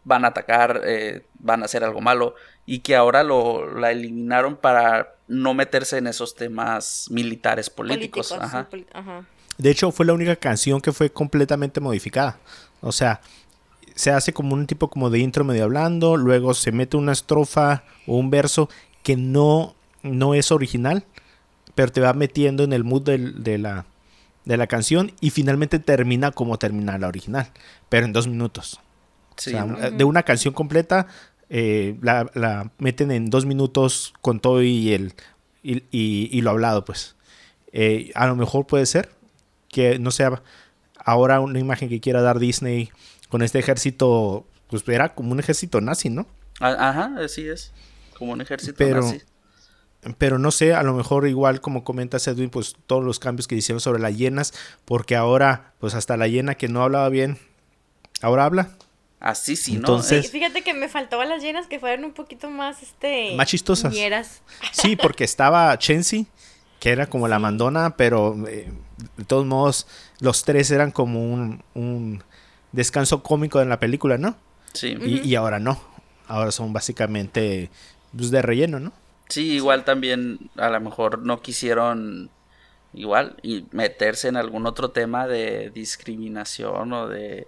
[0.04, 4.56] van a atacar, eh, van a hacer algo malo, y que ahora lo, la eliminaron
[4.56, 8.32] para no meterse en esos temas militares políticos.
[8.32, 8.62] Ajá.
[8.62, 9.26] sí, poli- ajá.
[9.58, 12.38] De hecho, fue la única canción que fue completamente modificada.
[12.80, 13.20] O sea,
[13.94, 17.82] se hace como un tipo como de intro medio hablando, luego se mete una estrofa
[18.06, 18.70] o un verso
[19.02, 21.04] que no, no es original,
[21.78, 23.86] pero te va metiendo en el mood del- de, la,
[24.44, 27.46] de la canción y finalmente termina como termina la original,
[27.88, 28.80] pero en dos minutos.
[29.36, 29.90] Sí, o sea, ¿no?
[29.92, 31.06] de una canción completa
[31.50, 35.14] eh, la, la meten en dos minutos con todo y el
[35.62, 37.14] y, y- y lo hablado, pues.
[37.72, 39.08] Eh, a lo mejor puede ser
[39.68, 40.42] que no sea
[40.98, 42.90] ahora una imagen que quiera dar Disney
[43.28, 46.26] con este ejército, pues era como un ejército nazi, ¿no?
[46.58, 47.70] Ajá, así es.
[48.18, 49.20] Como un ejército Pero- nazi.
[50.16, 53.56] Pero no sé, a lo mejor igual como comenta Edwin, pues todos los cambios que
[53.56, 57.38] hicieron sobre las hienas, porque ahora, pues hasta la hiena que no hablaba bien,
[58.22, 58.70] ahora habla.
[59.20, 59.78] Así sí, ¿no?
[59.78, 63.34] Entonces- Sí, fíjate que me faltaban las llenas que fueran un poquito más, este...
[63.34, 63.92] Más chistosas.
[64.70, 66.28] Sí, porque estaba Chensi,
[66.78, 68.70] que era como la mandona, pero eh,
[69.16, 69.88] de todos modos
[70.20, 72.22] los tres eran como un, un
[72.70, 74.36] descanso cómico en la película, ¿no?
[74.74, 74.96] Sí.
[75.04, 75.80] Y, y ahora no.
[76.28, 77.70] ahora son básicamente
[78.16, 78.92] pues, de relleno, ¿no?
[79.28, 82.30] Sí, igual también a lo mejor no quisieron
[82.94, 87.46] igual y meterse en algún otro tema de discriminación o de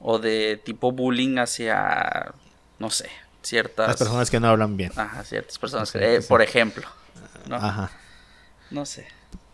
[0.00, 2.34] o de tipo bullying hacia
[2.78, 3.08] no sé,
[3.42, 4.92] ciertas Las personas que no hablan bien.
[4.96, 6.28] Ajá, ciertas personas, eh, sí.
[6.28, 6.86] por ejemplo,
[7.48, 7.56] ¿no?
[7.56, 7.90] Ajá.
[8.70, 9.06] No sé,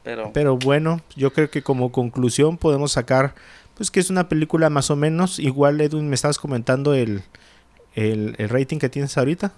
[0.02, 3.34] pero Pero bueno, yo creo que como conclusión podemos sacar
[3.74, 5.38] pues que es una película más o menos.
[5.38, 7.22] Igual Edwin me estabas comentando el,
[7.94, 9.52] el, el rating que tienes ahorita.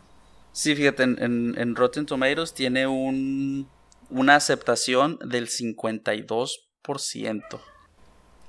[0.54, 3.68] Sí, fíjate, en, en- en Rotten Tomatoes tiene un,
[4.08, 7.60] una aceptación del 52%.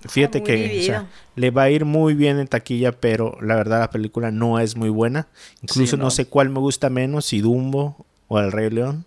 [0.07, 3.55] Fíjate muy que o sea, le va a ir muy bien en taquilla, pero la
[3.55, 5.27] verdad la película no es muy buena.
[5.63, 6.03] Incluso Sí, no.
[6.05, 6.11] no.
[6.11, 9.05] sé cuál me gusta menos, si Dumbo o El Rey León.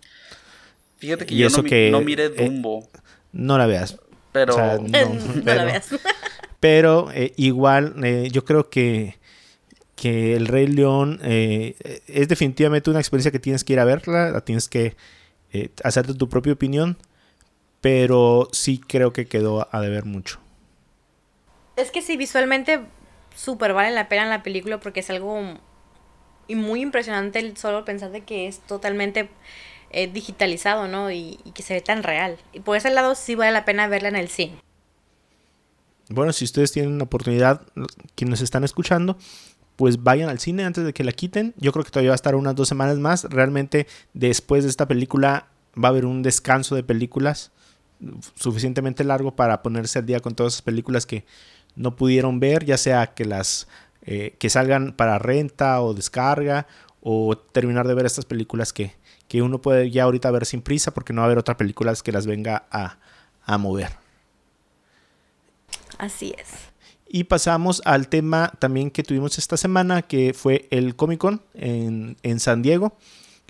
[0.97, 2.89] Fíjate que Y yo eso no, mi- que, no miré eh, Dumbo,
[3.31, 3.97] No la veas.
[4.33, 5.87] pero o sea, no, No, la veas.
[6.59, 9.17] Pero eh, igual eh, yo creo que,
[9.99, 11.75] que El Rey León eh,
[12.07, 14.95] es definitivamente una experiencia que tienes que ir a verla, la tienes que
[15.51, 16.97] eh, hacerte tu propia opinión,
[17.81, 20.39] pero sí creo que quedó a deber mucho.
[21.75, 22.79] Es que sí, visualmente
[23.35, 25.59] súper vale la pena la película porque es algo
[26.47, 29.29] y muy impresionante el solo pensar de que es totalmente
[29.91, 31.11] eh, digitalizado, ¿no?
[31.11, 32.37] Y, y que se ve tan real.
[32.53, 34.61] Y por ese lado sí vale la pena verla en el cine.
[36.09, 37.61] Bueno, si ustedes tienen la oportunidad,
[38.15, 39.17] quienes están escuchando,
[39.79, 41.53] pues vayan al cine antes de que la quiten.
[41.55, 43.23] Yo creo que todavía va a estar unas dos semanas más.
[43.23, 45.47] Realmente después de esta película
[45.81, 47.53] va a haber un descanso de películas
[48.35, 51.23] suficientemente largo para ponerse al día con todas esas películas que
[51.77, 53.69] no pudieron ver, ya sea que las
[54.01, 56.67] eh, que salgan para renta o descarga
[56.99, 58.97] o terminar de ver estas películas que,
[59.29, 62.03] que uno puede ya ahorita ver sin prisa porque no va a haber otras películas
[62.03, 62.97] que las venga a,
[63.45, 63.91] a mover.
[65.97, 66.68] Así es.
[67.11, 72.17] Y pasamos al tema también que tuvimos esta semana, que fue el Comic Con en,
[72.21, 72.95] en San Diego.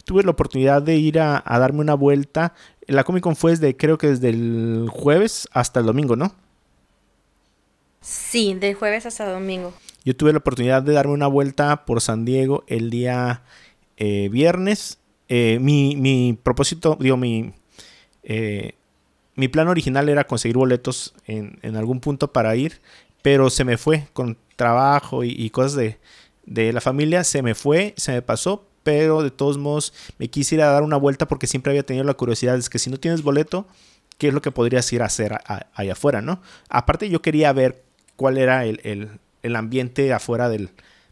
[0.05, 2.53] Tuve la oportunidad de ir a, a darme una vuelta.
[2.87, 6.33] La Comic Con fue desde, creo que desde el jueves hasta el domingo, ¿no?
[8.01, 9.73] Sí, de jueves hasta domingo.
[10.05, 13.43] Yo tuve la oportunidad de darme una vuelta por San Diego el día
[13.97, 14.99] eh, viernes.
[15.27, 17.53] Eh, mi, mi propósito, digo, mi,
[18.23, 18.75] eh,
[19.35, 22.79] mi plan original era conseguir boletos en, en algún punto para ir,
[23.21, 25.97] pero se me fue con trabajo y, y cosas de,
[26.45, 30.55] de la familia, se me fue, se me pasó, pero de todos modos me quise
[30.55, 32.97] ir a dar una vuelta porque siempre había tenido la curiosidad, es que si no
[32.97, 33.67] tienes boleto,
[34.17, 36.41] ¿qué es lo que podrías ir a hacer a- a- allá afuera, no?
[36.69, 37.83] Aparte yo quería ver
[38.15, 39.09] cuál era el, el-
[39.43, 40.69] el ambiente afuera del,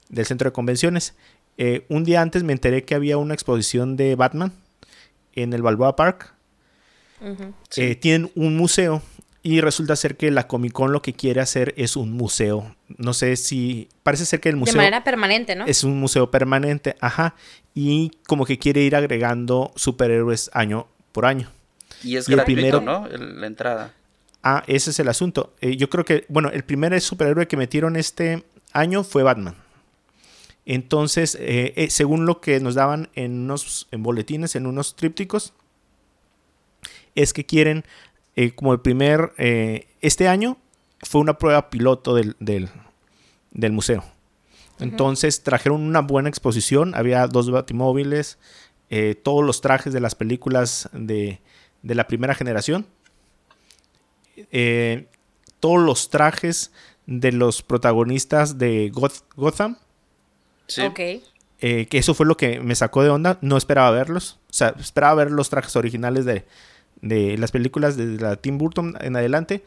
[0.09, 1.13] del centro de convenciones.
[1.57, 4.51] Eh, un día antes me enteré que había una exposición de Batman
[5.33, 6.33] en el Balboa Park.
[7.77, 9.01] Eh, tienen un museo
[9.49, 12.75] y resulta ser que la Comic Con lo que quiere hacer es un museo.
[12.97, 15.65] No sé si parece ser que el De museo manera permanente, ¿no?
[15.65, 17.33] es un museo permanente, ajá,
[17.73, 21.49] y como que quiere ir agregando superhéroes año por año.
[22.03, 23.07] y es y el gratuito, primero- ¿no?
[23.07, 23.93] El- la entrada.
[24.43, 25.53] Ah, ese es el asunto.
[25.61, 29.55] Eh, yo creo que, bueno, el primer superhéroe que metieron este año fue Batman.
[30.65, 35.53] Entonces, eh, eh, según lo que nos daban en unos en boletines, en unos trípticos,
[37.15, 37.83] es que quieren,
[38.37, 40.57] eh, como el primer, eh, este año
[41.01, 42.69] fue una prueba piloto del, del,
[43.51, 44.05] del museo.
[44.79, 48.37] Entonces trajeron una buena exposición, había dos batimóviles,
[48.89, 51.41] eh, todos los trajes de las películas de,
[51.81, 52.85] de la primera generación
[54.51, 55.07] eh,
[55.59, 56.71] todos los trajes
[57.05, 59.77] de los protagonistas de Goth- Gotham.
[60.67, 60.81] Sí.
[60.81, 60.99] Ok.
[60.99, 63.39] eh, que eso fue lo que me sacó de onda.
[63.41, 64.39] No esperaba verlos.
[64.49, 66.45] O sea, esperaba ver los trajes originales de,
[67.01, 69.63] de las películas de la Tim Burton en adelante.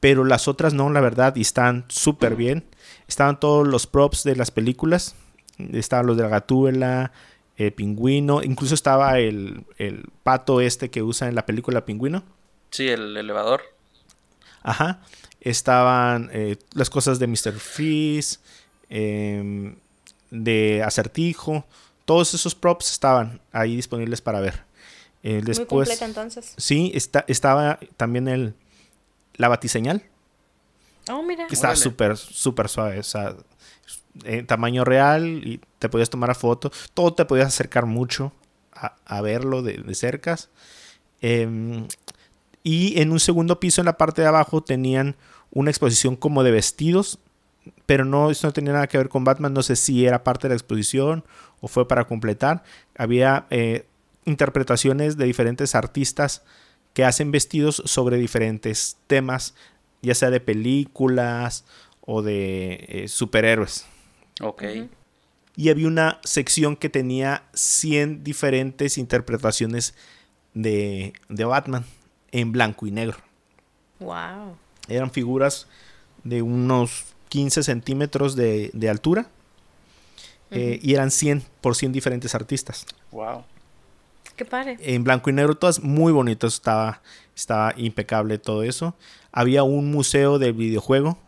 [0.00, 2.64] Pero las otras no, la verdad, y están súper bien.
[3.06, 5.14] Estaban todos los props de las películas.
[5.58, 7.12] Estaban los de la gatúbela,
[7.56, 8.42] el pingüino.
[8.42, 12.24] Incluso estaba el, el pato este que usa en la película Pingüino.
[12.70, 13.62] Sí, el elevador.
[14.62, 15.02] Ajá.
[15.40, 17.52] Estaban eh, las cosas de Mr.
[17.52, 18.38] Freeze,
[18.88, 19.76] em,
[20.30, 21.64] de Acertijo.
[22.04, 24.64] Todos esos props estaban ahí disponibles para ver.
[25.22, 26.54] Eh, Muy después, completa entonces.
[26.56, 28.54] sí, está, estaba también el,
[29.34, 30.02] la batiseñal,
[31.10, 31.46] Oh, mira.
[31.48, 31.82] que estaba Órale.
[31.82, 32.98] súper, súper suave.
[33.00, 33.34] O sea,
[34.24, 36.70] en tamaño real y te podías tomar a foto.
[36.94, 38.32] Todo te podías acercar mucho
[38.72, 40.48] a, a verlo de, de cercas.
[41.20, 41.86] Em,
[42.62, 45.16] y en un segundo piso, en la parte de abajo, tenían
[45.50, 47.18] una exposición como de vestidos.
[47.86, 49.52] Pero no, eso no tenía nada que ver con Batman.
[49.54, 51.24] No sé si era parte de la exposición
[51.60, 52.62] o fue para completar.
[52.96, 53.86] Había eh,
[54.24, 56.42] interpretaciones de diferentes artistas
[56.94, 59.54] que hacen vestidos sobre diferentes temas,
[60.02, 61.64] ya sea de películas
[62.00, 63.86] o de eh, superhéroes.
[64.40, 64.64] Ok.
[65.56, 69.94] Y había una sección que tenía 100 diferentes interpretaciones
[70.54, 71.84] de, de Batman
[72.30, 73.18] en blanco y negro.
[74.00, 74.56] Wow.
[74.88, 75.68] Eran figuras
[76.24, 79.28] de unos 15 centímetros de, de altura
[80.50, 82.86] eh, y eran 100 por 100 diferentes artistas.
[83.10, 83.44] Wow.
[84.36, 84.76] Qué padre.
[84.80, 87.02] En blanco y negro, todas muy bonitas, estaba,
[87.36, 88.96] estaba impecable todo eso.
[89.30, 91.18] Había un museo de videojuego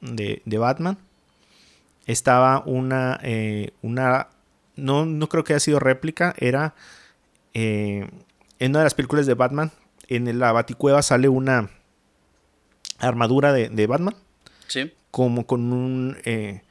[0.00, 0.98] de, de Batman.
[2.06, 4.28] Estaba una, eh, una
[4.76, 6.74] no, no creo que haya sido réplica, era
[7.54, 8.08] eh,
[8.58, 9.70] en una de las películas de Batman,
[10.08, 11.70] en la Baticueva sale una
[12.98, 14.14] armadura de, de Batman,
[14.66, 14.92] Sí.
[15.10, 16.62] como con un eh,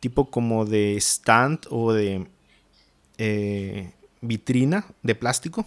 [0.00, 2.26] tipo como de stand o de
[3.18, 3.92] eh,
[4.26, 5.66] vitrina de plástico.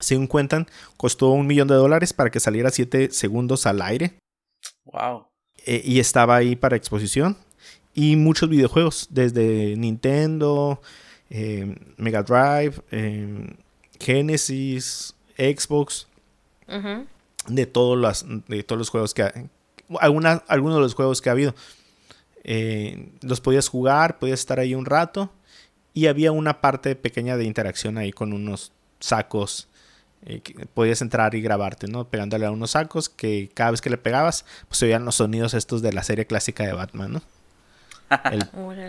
[0.00, 4.14] Según cuentan, costó un millón de dólares para que saliera 7 segundos al aire.
[4.84, 5.26] Wow.
[5.66, 7.36] eh, y estaba ahí para exposición.
[7.94, 10.82] Y muchos videojuegos, desde Nintendo,
[11.30, 13.54] eh, Mega Drive, eh,
[14.00, 16.06] Genesis, Xbox,
[17.48, 19.32] de todos, las, de todos los juegos que ha-
[20.00, 21.54] alguna- algunos de los juegos que ha habido.
[22.42, 25.30] Eh, los podías jugar, podías estar ahí un rato.
[25.94, 29.68] Y había una parte pequeña de interacción ahí con unos sacos.
[30.26, 32.08] eh, que podías entrar y grabarte, ¿no?
[32.08, 35.52] Pegándole a unos sacos que cada vez que le pegabas, pues se oían los sonidos
[35.54, 37.22] estos de la serie clásica de Batman, ¿no?
[38.32, 38.46] El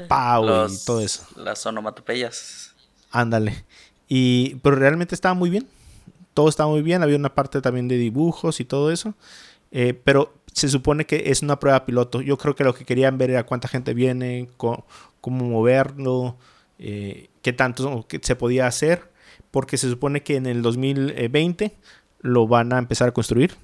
[0.08, 1.26] pow Los- y todo eso.
[1.36, 2.72] Las onomatopeyas.
[3.12, 3.66] Ándale.
[4.08, 5.68] Y, pero realmente estaba muy bien.
[6.34, 7.04] Todo estaba muy bien.
[7.04, 9.14] Había una parte también de dibujos y todo eso.
[9.72, 12.22] Eh, pero se supone que es una prueba piloto.
[12.22, 14.86] Yo creo que lo que querían ver era cuánta gente viene, co-
[15.22, 16.38] cómo moverlo,
[16.80, 19.14] eh, qué tanto se podía hacer.
[19.52, 21.74] Porque se supone que en el 2020
[22.20, 23.56] lo van a empezar a construir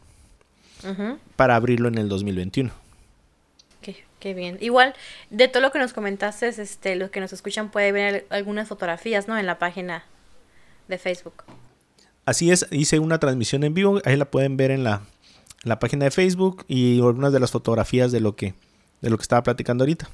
[1.35, 2.71] para abrirlo en el 2021.
[3.81, 4.57] Qué, qué bien.
[4.61, 4.95] Igual,
[5.29, 9.27] de todo lo que nos comentaste, este, los que nos escuchan pueden ver algunas fotografías,
[9.27, 9.37] ¿no?
[9.37, 10.05] En la página
[10.87, 11.43] de Facebook.
[12.25, 15.01] Así es, hice una transmisión en vivo, ahí la pueden ver en la,
[15.63, 18.53] la página de Facebook y algunas de las fotografías de lo que,
[19.01, 20.09] de lo que estaba platicando ahorita.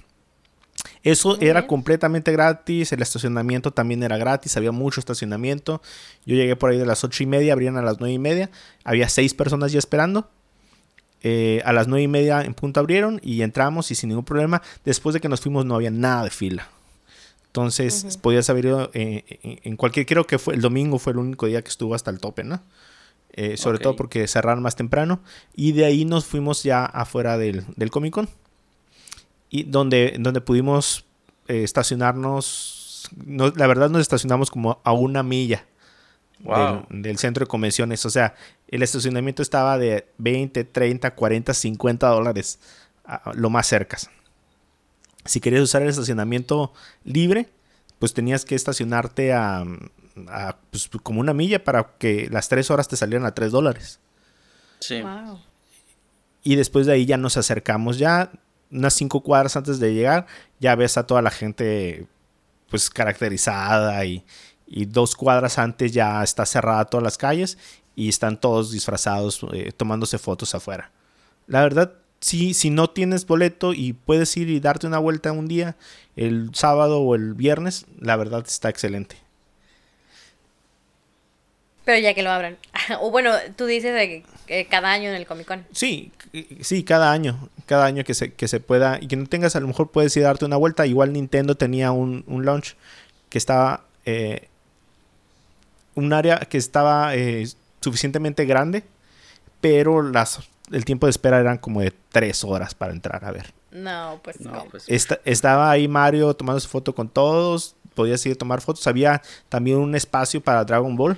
[1.12, 5.82] Eso era completamente gratis, el estacionamiento también era gratis, había mucho estacionamiento.
[6.26, 8.50] Yo llegué por ahí de las ocho y media, abrían a las nueve y media,
[8.84, 10.30] había seis personas ya esperando.
[11.24, 14.62] Eh, a las nueve y media en punto abrieron y entramos y sin ningún problema.
[14.86, 16.67] Después de que nos fuimos no había nada de fila.
[17.48, 18.20] Entonces Ujú.
[18.22, 21.48] podías haber ido eh, en- en cualquier, creo que fue el domingo fue el único
[21.48, 22.62] día que estuvo hasta el tope, ¿no?
[23.34, 25.22] Eh, sobre todo porque cerraron más temprano.
[25.56, 28.30] Y de ahí nos fuimos ya afuera del, del Comic Con.
[29.50, 31.06] Y donde, donde pudimos
[31.48, 33.10] eh, estacionarnos.
[33.26, 35.66] no- la verdad nos estacionamos como a una milla
[36.42, 36.86] Wow.
[36.90, 38.06] del, del centro de convenciones.
[38.06, 38.36] O sea,
[38.68, 42.60] el estacionamiento estaba de 20, 30, 40, 50 dólares.
[43.10, 44.10] a- lo más cercas.
[45.24, 46.74] Si querías usar el estacionamiento
[47.06, 47.50] libre,
[48.00, 49.64] pues tenías que estacionarte a,
[50.28, 54.00] a, pues, como una milla para que las tres horas te salieran a 3 dólares.
[54.82, 55.02] Sí.
[55.02, 55.40] Wow.
[56.44, 58.30] Y después de ahí ya nos acercamos ya
[58.72, 60.26] unas cinco cuadras antes de llegar,
[60.60, 62.08] ya ves a toda la gente
[62.70, 64.26] pues caracterizada y,
[64.66, 67.58] y dos cuadras antes ya está cerrada todas las calles
[67.96, 70.92] y están todos disfrazados eh, tomándose fotos afuera.
[71.48, 75.48] La verdad, sí, si no tienes boleto y puedes ir y darte una vuelta un
[75.48, 75.76] día,
[76.16, 79.16] el sábado o el viernes, la verdad está excelente.
[81.86, 82.58] Pero ya que lo abran.
[83.02, 85.66] o bueno, tú dices de que cada año en el Comic Con.
[85.72, 89.28] Sí, c- sí, cada año, cada año que se, que se pueda y que no
[89.28, 90.88] tengas, a lo mejor puedes ir a darte una vuelta.
[90.88, 92.76] Igual Nintendo tenía un, un launch
[93.30, 94.48] que estaba, eh,
[95.96, 97.48] un área que estaba eh,
[97.82, 98.84] suficientemente grande,
[99.62, 100.40] pero las,
[100.72, 103.54] el tiempo de espera eran como de tres horas para entrar a ver.
[103.72, 104.66] No, pues No, no.
[104.66, 104.86] pues.
[104.88, 108.86] Esta- estaba ahí Mario tomando su foto con todos, podías ir a tomar fotos.
[108.88, 111.18] Había también un espacio para Dragon Ball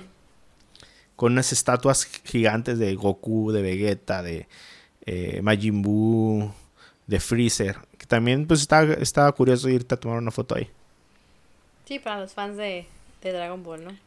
[1.20, 4.48] con unas estatuas gigantes de Goku, de Vegeta, de
[5.04, 6.50] eh, Majin Buu,
[7.06, 7.76] de Freezer.
[7.98, 10.70] Que también pues estaba, estaba curioso irte a tomar una foto ahí.
[11.84, 12.86] Sí, para los fans de,
[13.20, 13.98] de Dragon Ball, ¿no?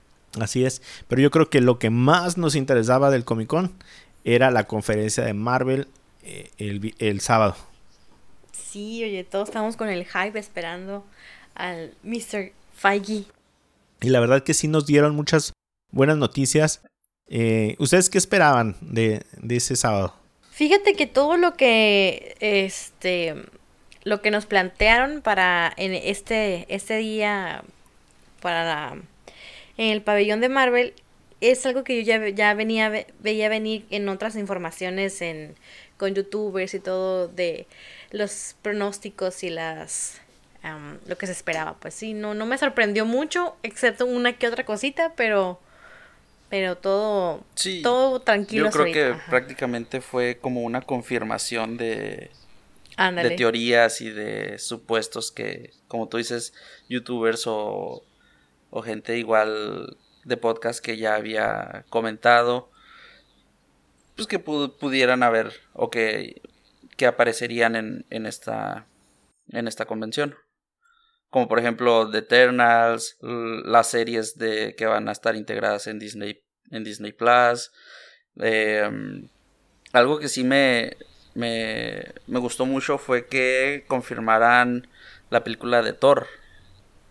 [0.41, 0.81] Así es.
[1.07, 3.73] Pero yo creo que lo que más nos interesaba del Comic Con
[4.23, 5.89] era la conferencia de Marvel
[6.23, 6.49] eh,
[6.97, 7.55] el sábado.
[8.53, 11.05] Sí, oye, todos estamos con el hype esperando
[11.53, 12.53] al Mr.
[12.75, 13.25] Feige.
[14.01, 15.53] Y la verdad que sí nos dieron muchas
[15.91, 16.81] buenas noticias.
[17.27, 19.23] Eh, ¿Ustedes qué esperaban de,
[19.57, 20.13] ese sábado?
[20.51, 23.35] Fíjate que todo lo que este
[24.03, 27.63] lo que nos plantearon para en este este día
[28.41, 28.93] para
[29.77, 30.93] en el pabellón de Marvel
[31.41, 35.55] es algo que yo ya, ya venía ve- veía venir en otras informaciones en
[35.97, 37.65] con youtubers y todo de
[38.11, 40.19] los pronósticos y las
[41.07, 41.73] lo que se esperaba.
[41.79, 45.59] Pues sí, no, no me sorprendió mucho, excepto una que otra cosita, pero,
[46.53, 48.65] pero todo, Sí, todo tranquilo.
[48.65, 49.05] Yo creo que.
[49.13, 49.25] Ajá.
[49.27, 52.29] prácticamente fue como una confirmación de,
[52.95, 53.29] Ándale.
[53.29, 56.53] de teorías y de supuestos que, como tú dices,
[56.87, 58.03] youtubers o,
[58.69, 62.69] o gente igual de podcast que ya había comentado,
[64.15, 66.39] pues que pu- pudieran haber o que,
[66.97, 68.85] que aparecerían en, en, esta,
[69.49, 70.35] en esta convención.
[71.33, 76.43] Como por ejemplo The Eternals, las series de que van a estar integradas en Disney,
[76.69, 77.71] en Disney Plus.
[78.37, 79.27] em,
[79.93, 80.95] algo que sí me,
[81.33, 84.87] me, me gustó mucho fue que confirmaran
[85.31, 86.27] la película de Thor.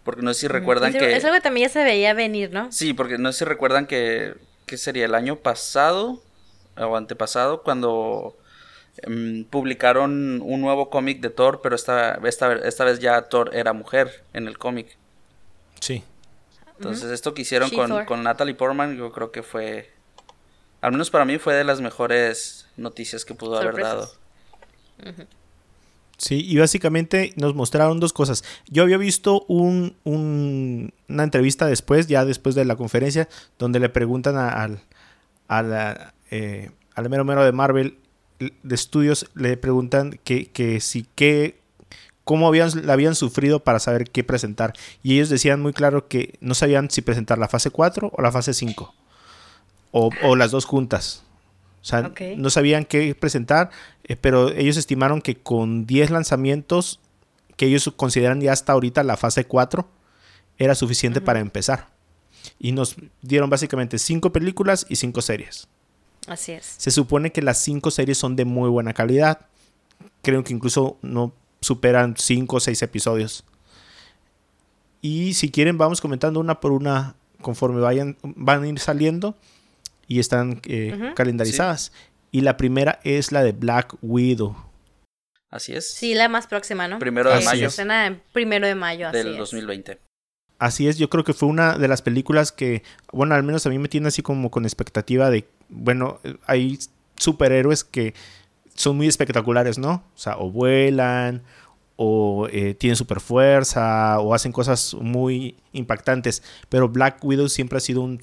[0.04, 1.16] Porque no sé si recuerdan es, que...
[1.16, 2.70] es algo que también ya se veía venir, ¿no?
[2.70, 4.34] Sí, porque no sé si recuerdan que,
[4.66, 6.22] que sería el año pasado
[6.76, 8.38] o antepasado cuando
[8.98, 13.72] em, publicaron un nuevo cómic de Thor, pero esta, esta, esta vez ya Thor era
[13.72, 14.96] mujer en el cómic.
[15.80, 16.04] Sí.
[16.76, 19.90] Entonces esto que hicieron She con, con Natalie Portman yo creo que fue,
[20.80, 24.10] al menos para mí fue de las mejores noticias que pudo haber dado.
[26.18, 28.44] Sí, y básicamente nos mostraron dos cosas.
[28.68, 33.28] Yo había visto un, un- una entrevista después, ya después de la conferencia,
[33.58, 34.80] donde le preguntan a- al,
[35.48, 37.98] a la, eh, al mero mero de Marvel
[38.62, 41.60] de estudios, le preguntan que, que si que
[42.24, 44.74] cómo habían, la habían sufrido para saber qué presentar.
[45.02, 48.32] Y ellos decían muy claro que no sabían si presentar la fase 4 o la
[48.32, 48.94] fase 5.
[49.90, 51.24] O, o las dos juntas.
[51.82, 53.70] O sea, no sabían qué presentar,
[54.04, 57.00] eh, pero ellos estimaron que con 10 lanzamientos,
[57.56, 59.88] que ellos consideran ya hasta ahorita la fase 4,
[60.58, 61.88] era suficiente para empezar.
[62.60, 65.68] Y nos dieron básicamente 5 películas y 5 series.
[66.26, 66.74] Así es.
[66.78, 69.46] Se supone que las 5 series son de muy buena calidad.
[70.22, 73.44] Creo que incluso no superan 5 o 6 episodios.
[75.00, 79.36] Y si quieren, vamos comentando una por una conforme vayan, van a ir saliendo
[80.06, 81.92] y están eh, calendarizadas.
[82.30, 84.56] Y la primera es la de Black Widow.
[85.50, 85.92] Así es.
[85.92, 86.98] Sí, la más próxima, ¿no?
[86.98, 87.68] Primero de mayo.
[88.32, 89.38] Primero de mayo, así del es.
[89.38, 89.98] 2020.
[90.58, 93.68] Así es, yo creo que fue una de las películas que, bueno, al menos a
[93.68, 96.78] mí me tiene así como con expectativa de, bueno, hay
[97.16, 98.14] superhéroes que
[98.74, 100.04] son muy espectaculares, ¿no?
[100.14, 101.42] O sea, o vuelan,
[101.96, 106.42] o eh, tienen super fuerza, o hacen cosas muy impactantes.
[106.68, 108.22] Pero Black Widow siempre ha sido un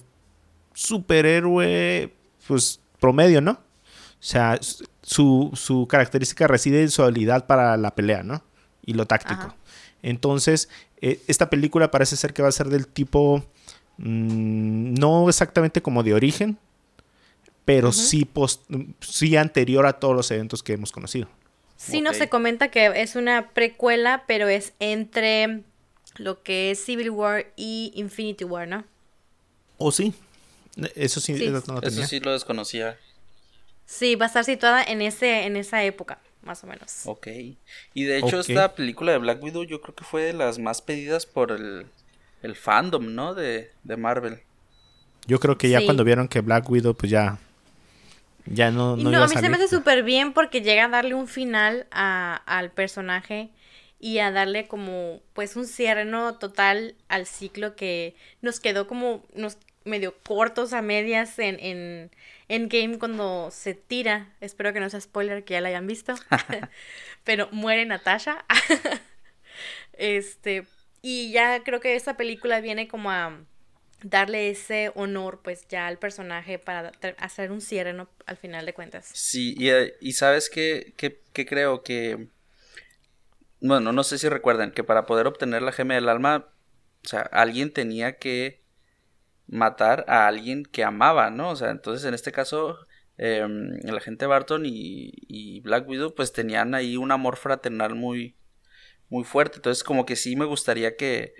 [0.74, 2.14] superhéroe,
[2.48, 3.52] pues, promedio, ¿no?
[3.52, 4.60] O sea,
[5.02, 8.44] su, su característica reside en su habilidad para la pelea, ¿no?
[8.86, 9.42] Y lo táctico.
[9.42, 9.56] Ajá.
[10.02, 10.70] Entonces,
[11.02, 13.46] eh, esta película parece ser que va a ser del tipo,
[13.98, 16.58] mm, no exactamente como de origen,
[17.70, 18.64] pero sí, post-
[19.00, 21.28] sí anterior a todos los eventos que hemos conocido.
[21.78, 22.16] Sí, no Ok.
[22.16, 25.62] se comenta que es una precuela, pero es entre
[26.18, 28.86] lo que es Civil War y Infinity War, ¿no?
[29.78, 30.16] ¿O sí?
[30.96, 32.98] Eso sí, no lo Eso sí lo desconocía.
[33.86, 37.02] Sí, va a estar situada en ese, en esa época, más o menos.
[37.06, 37.28] Ok.
[37.94, 40.82] Y de hecho, esta película de Black Widow yo creo que fue de las más
[40.82, 41.86] pedidas por el,
[42.42, 43.36] el fandom, ¿no?
[43.36, 44.40] De, de Marvel.
[45.28, 45.86] Yo creo que ya Sí.
[45.86, 47.38] cuando vieron que Black Widow, pues ya,
[48.52, 50.90] ya no, no, no, iba a mí se me hace súper bien porque llega a
[50.90, 53.50] darle un final a- al personaje
[54.00, 56.36] y a darle como pues un cierre ¿no?
[56.38, 62.12] total al ciclo que nos quedó como nos medio cortos a medias en, en,
[62.48, 64.28] en Game cuando se tira.
[64.42, 66.16] Espero que no sea spoiler que ya la hayan visto.
[67.24, 68.46] Pero muere Natasha.
[69.94, 70.66] este,
[71.02, 73.40] y ya creo que esta película viene como a
[74.04, 78.10] darle ese honor pues ya al personaje para hacer un cierre ¿no?
[78.26, 79.10] al final de cuentas.
[79.14, 82.28] Sí, y, eh, y sabes qué, qué, qué creo que...
[83.62, 86.48] Bueno, no sé si recuerdan que para poder obtener la gema del alma,
[87.04, 88.62] o sea, alguien tenía que
[89.48, 91.50] matar a alguien que amaba, ¿no?
[91.50, 92.78] O sea, entonces en este caso,
[93.18, 93.46] eh,
[93.84, 98.38] el agente Barton y, y Black Widow pues tenían ahí un amor fraternal muy,
[99.10, 99.58] muy fuerte.
[99.58, 101.34] Entonces como que sí me gustaría que,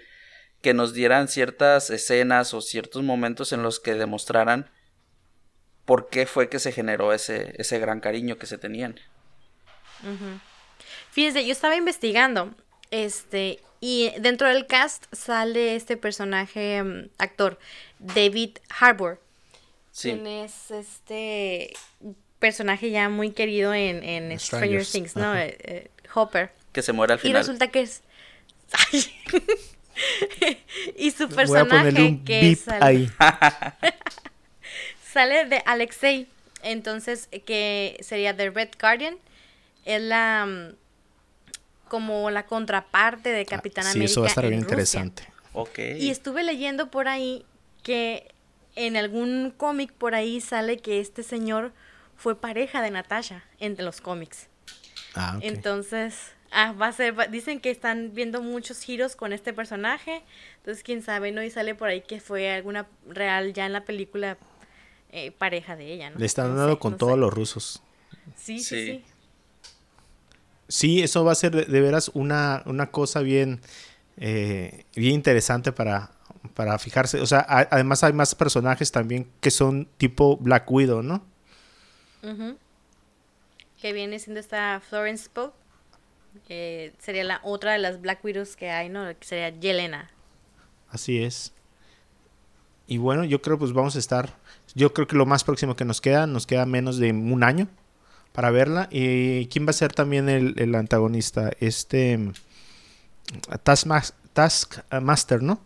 [0.62, 4.70] que nos dieran ciertas escenas o ciertos momentos en los que demostraran
[5.86, 9.00] por qué fue que se generó ese, ese gran cariño que se tenían.
[11.12, 12.54] Fíjense, yo estaba investigando,
[12.92, 17.60] este, y dentro del cast sale este personaje, mm, actor,
[18.00, 19.20] David Harbour,
[19.92, 21.74] Sí, quien es este
[22.38, 25.36] personaje ya muy querido en, en Stranger Things, ¿no?
[25.36, 26.52] Eh, eh, Hopper.
[26.72, 27.42] que se muere al Y final.
[27.42, 28.04] resulta que es...
[30.98, 33.10] y su Voy a ponerle personaje un que beep sale, ahí.
[35.14, 36.28] sale de Alexei,
[36.64, 39.18] entonces que sería The Red Guardian,
[39.86, 40.46] es la...
[40.46, 40.76] mm,
[41.88, 44.12] como la contraparte de Capitán Ah, sí, América.
[44.12, 44.74] eso va a estar en bien Rusia.
[44.76, 45.24] interesante.
[45.54, 45.80] Ok.
[45.98, 47.46] Y estuve leyendo por ahí
[47.82, 48.32] que
[48.76, 51.74] en algún cómic por ahí sale que este señor
[52.16, 54.48] fue pareja de Natasha entre los cómics.
[55.16, 55.44] Ah, ok.
[55.46, 56.14] Entonces,
[56.52, 60.24] ah, va a ser, va- dicen que están viendo muchos giros con este personaje.
[60.58, 61.44] Entonces, quién sabe, ¿no?
[61.44, 64.38] Y sale por ahí que fue alguna real ya en la película
[65.12, 66.20] eh, pareja de ella, ¿no?
[66.20, 67.20] Le están No dando sé, con no todos sé.
[67.20, 67.84] los rusos.
[68.36, 68.86] Sí, sí, Sí.
[68.86, 69.04] sí.
[70.68, 73.60] Sí, eso va a ser de, de veras una, una cosa bien,
[74.18, 76.12] eh, bien interesante para,
[76.54, 77.20] para fijarse.
[77.22, 81.24] O sea, a- además hay más personajes también que son tipo Black Widow, ¿no?
[82.22, 82.56] Ujú.
[83.82, 85.54] Que viene siendo esta Florence Pugh.
[86.48, 89.06] Que sería la otra de las Black Widows que hay, ¿no?
[89.18, 90.10] Que sería Yelena.
[90.90, 91.54] Así es.
[92.88, 94.36] Y bueno, yo creo pues vamos a estar,
[94.74, 97.68] yo creo que lo más próximo que nos queda, nos queda menos de un año
[98.34, 98.88] para verla.
[98.92, 101.52] ¿Y quién va a ser también el, el antagonista?
[101.60, 102.34] Este mm,
[103.64, 105.60] Taskmas- Taskmaster, ¿no?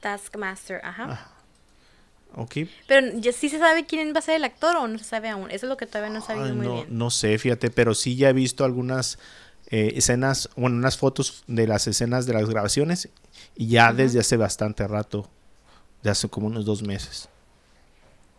[0.00, 1.06] Taskmaster, ajá.
[1.10, 1.30] Ah,
[2.36, 2.58] Ok.
[2.86, 5.28] Pero ya sí se sabe quién va a ser el actor o no se sabe
[5.28, 5.50] aún.
[5.50, 6.86] Eso es lo que todavía no sabido Ay, muy no, bien.
[6.90, 9.18] no sé, fíjate, pero sí ya he visto algunas
[9.70, 13.08] eh, escenas, bueno, unas fotos de las escenas de las grabaciones
[13.56, 15.28] y ya desde hace bastante rato,
[16.02, 17.28] de hace como unos dos meses.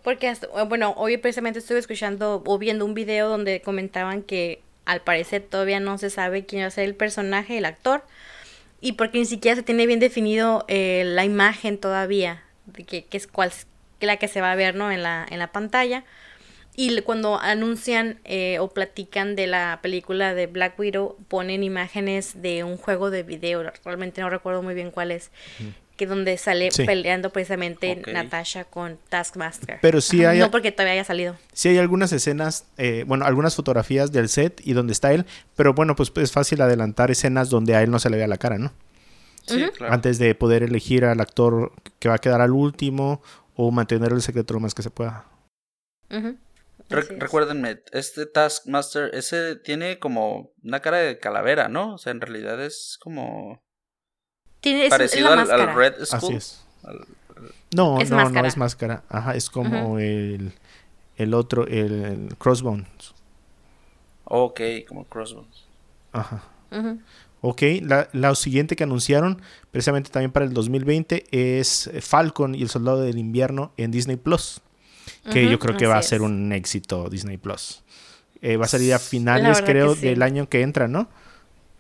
[0.04, 4.62] Porque, hasta- eh, bueno, hoy precisamente estuve escuchando o viendo un video donde comentaban que
[4.86, 8.04] al parecer todavía no se sabe quién va a ser el personaje, el actor,
[8.82, 13.18] y porque ni siquiera se tiene bien definido eh, la imagen todavía, de que, que
[13.18, 13.52] es cuál
[14.00, 14.92] la que se va a ver, ¿no?
[14.92, 16.04] En la, en la pantalla.
[16.84, 22.64] Y cuando anuncian eh, o platican de la película de Black Widow, ponen imágenes de
[22.64, 25.30] un juego de video, realmente no recuerdo muy bien cuál es,
[25.96, 26.84] que donde sale Sí.
[26.86, 28.02] peleando precisamente.
[28.12, 29.78] Natasha con Taskmaster.
[29.80, 31.36] Pero sí Ajá, hay- No porque todavía haya salido.
[31.54, 35.76] Sí hay algunas escenas, eh, bueno, algunas fotografías del set y donde está él, pero
[35.76, 38.58] bueno, pues es fácil adelantar escenas donde a él no se le vea la cara,
[38.58, 38.72] ¿no?
[39.46, 39.94] Sí, claro.
[39.94, 43.22] Antes de poder elegir al actor que va a quedar al último
[43.56, 45.26] o mantener el secreto lo más que se pueda.
[46.10, 46.38] Ujú.
[46.92, 47.20] Re- es.
[47.20, 51.96] recuérdenme, este Taskmaster, ese tiene como una cara de calavera, ¿no?
[51.96, 53.62] O sea, en realidad es como
[54.60, 55.76] Tiene, es, es parecido la al.
[55.76, 56.18] Red Skull.
[56.18, 56.66] Así es.
[56.84, 57.06] Al-
[57.76, 59.04] No, Es no, no es máscara.
[59.10, 60.54] Ajá, es como el,
[61.18, 63.14] el otro, el, el Crossbones.
[64.26, 65.66] Ok, como Crossbones.
[66.12, 66.44] Ajá.
[67.42, 72.70] Ok, la, la siguiente que anunciaron, precisamente también para el 2020, es Falcon y el
[72.70, 74.62] Soldado del Invierno en Disney Plus.
[75.32, 76.22] Que yo creo que va a ser es.
[76.24, 77.84] un éxito Disney Plus.
[78.41, 80.01] Eh, va a salir a finales, creo, sí.
[80.01, 81.09] del año que entra, ¿no?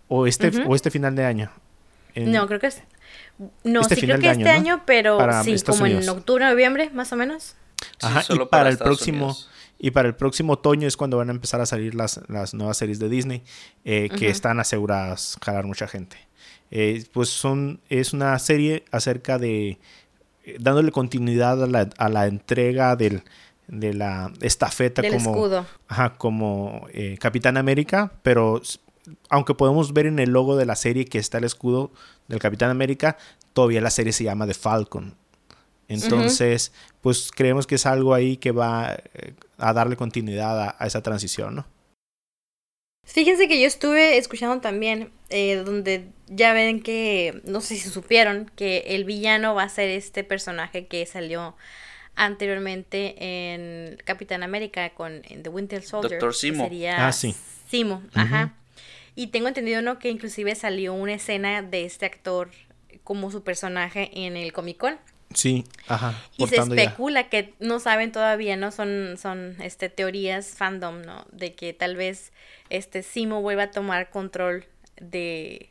[0.07, 1.51] O este, o este final de año.
[2.13, 2.81] En- No, creo que es.
[3.63, 4.71] No, Este sí, creo final que de este año, ¿no?
[4.73, 6.03] año, pero Para sí, Estados como Unidos.
[6.03, 7.55] en octubre, noviembre, más o menos.
[7.81, 9.49] Sí, Ajá, y para el próximo Unidos.
[9.79, 12.77] y para el próximo otoño es cuando van a empezar a salir las, las nuevas
[12.77, 13.41] series de Disney
[13.85, 16.17] eh, que están aseguradas jalar mucha gente.
[16.69, 19.79] Eh, pues son es una serie acerca de eh,
[20.59, 23.23] dándole continuidad a la, a la entrega del
[23.67, 25.65] de la estafeta Del como escudo.
[25.87, 28.61] ajá, como eh, Capitán América, pero
[29.29, 31.91] aunque podemos ver en el logo de la serie que está el escudo
[32.27, 33.17] del Capitán América,
[33.53, 35.15] todavía la serie se llama The Falcon.
[35.87, 36.71] Entonces,
[37.01, 41.01] pues creemos que es algo ahí que va eh, a darle continuidad a, a esa
[41.01, 41.65] transición, ¿no?
[43.05, 48.51] Fíjense que yo estuve escuchando también, eh, donde ya ven que, no sé si supieron,
[48.55, 51.55] que el villano va a ser este personaje que salió
[52.15, 56.19] anteriormente en Capitán América con en The Winter Soldier.
[56.19, 56.31] Dr.
[56.31, 56.63] que Simo.
[56.65, 57.35] Sería Ah, sí.
[57.69, 58.53] Simo, ajá.
[59.15, 59.99] Y tengo entendido, ¿no?
[59.99, 62.49] Que inclusive salió una escena de este actor
[63.03, 64.99] como su personaje en el Comic Con.
[65.33, 66.21] Sí, ajá.
[66.37, 66.63] Y se ya.
[66.63, 68.71] especula que no saben todavía, ¿no?
[68.71, 71.25] Son, son este, teorías fandom, ¿no?
[71.31, 72.33] De que tal vez
[72.69, 74.65] este Simo vuelva a tomar control
[75.01, 75.69] de,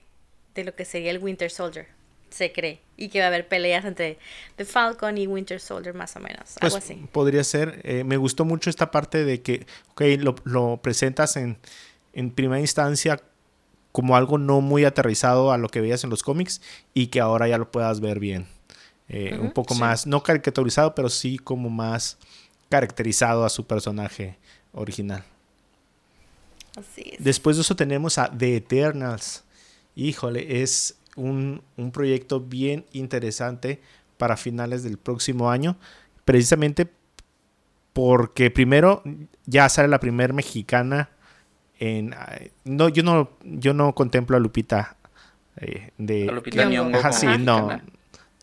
[0.55, 1.87] de lo que sería el Winter Soldier.
[2.31, 2.81] Se cree.
[2.97, 4.19] Y que va a haber peleas entre
[4.57, 6.57] The Falcon y Winter Soldier, más o menos.
[6.61, 6.95] Pues algo así.
[7.11, 7.81] podría ser.
[7.85, 11.57] eh, me gustó mucho esta parte de que, ok, lo, lo presentas en,
[12.13, 13.21] en primera instancia
[13.93, 16.61] como algo no muy aterrizado a lo que veías en los cómics
[16.95, 18.47] y que ahora ya lo puedas ver bien.
[19.09, 19.81] Eh, Un poco Sí.
[19.81, 22.17] más, no caricaturizado, pero sí como más
[22.69, 24.37] caracterizado a su personaje
[24.73, 25.25] original.
[26.77, 27.23] Así es.
[27.23, 29.45] Después de eso tenemos a The Eternals.
[29.97, 33.81] Híjole, es un, un proyecto bien interesante
[34.17, 35.77] para finales del próximo año.
[36.25, 36.89] Precisamente
[37.93, 39.03] porque primero
[39.47, 41.11] ya sale la primer mexicana
[41.79, 42.15] en...
[42.17, 44.97] ay, No, yo no, yo no contemplo a Lupita
[45.57, 46.29] eh, de...
[46.29, 46.99] A Lupita Nyong'o.
[46.99, 47.81] Ajá, sí, no.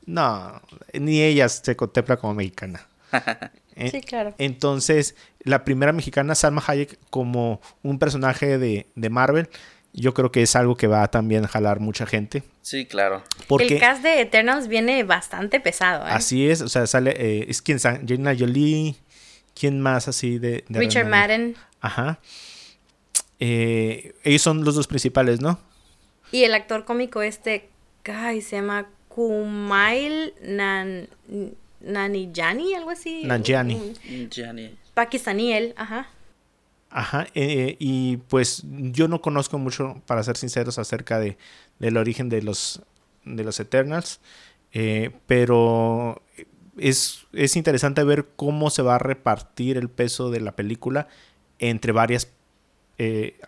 [0.05, 0.61] No,
[0.93, 2.87] ni ella se contempla como mexicana.
[3.77, 4.33] Eh, Sí, claro.
[4.37, 9.49] entonces, la primera mexicana, Salma Hayek, como un personaje de, de Marvel,
[9.93, 12.43] Yo creo que es algo que va a también jalar mucha gente.
[12.61, 13.23] Sí, claro.
[13.47, 16.05] Porque El cast de Eternals viene bastante pesado.
[16.05, 16.09] ¿eh?
[16.11, 18.95] así es, o sea, sale, eh, es quien, Angelina Jolie,
[19.59, 20.65] ¿quién más así de...
[20.67, 21.07] de Richard?
[21.07, 22.19] Madden Ajá.
[23.39, 25.59] Eh, ellos son los dos principales, ¿no?
[26.31, 27.69] y el actor cómico este,
[28.05, 31.07] ay, se llama Kumail Nan,
[31.79, 33.23] Nanjiani, algo así.
[33.43, 34.77] Gianni.
[34.93, 36.09] Pakistaní él, ajá.
[36.89, 41.37] Ajá, eh, y pues yo no conozco mucho, para ser sinceros, acerca de,
[41.79, 42.81] del origen de los,
[43.25, 44.21] de los Eternals,
[44.71, 46.21] eh, pero
[46.77, 51.07] es, es interesante ver cómo se va a repartir el peso de la película
[51.59, 52.29] entre varios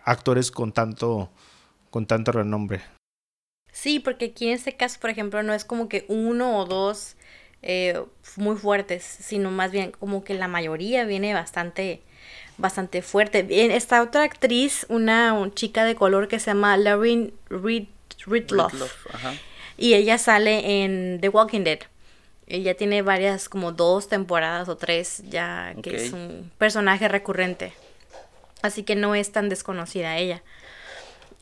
[0.04, 1.30] actores con tanto,
[1.90, 2.82] con tanto renombre.
[3.72, 7.16] Sí, porque aquí en este caso, por ejemplo, no es como que uno o dos
[7.62, 8.00] eh,
[8.36, 12.00] muy fuertes, sino más bien como que la mayoría viene bastante,
[12.58, 13.42] bastante fuerte.
[13.42, 17.88] Bien, Esta otra actriz, una, un chica de color que se llama Lauren Rid
[18.26, 19.34] Ridloff, Ridloff, Ajá.
[19.78, 21.80] y ella sale en The Walking Dead.
[22.46, 27.72] Ella tiene varias, como dos temporadas o tres ya, que es un personaje recurrente.
[28.62, 30.42] Así que no es tan desconocida ella.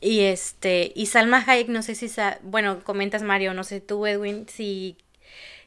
[0.01, 4.05] Y este, y Salma Hayek, no sé si, sa- bueno, comentas Mario, no sé tú
[4.05, 4.95] Edwin, si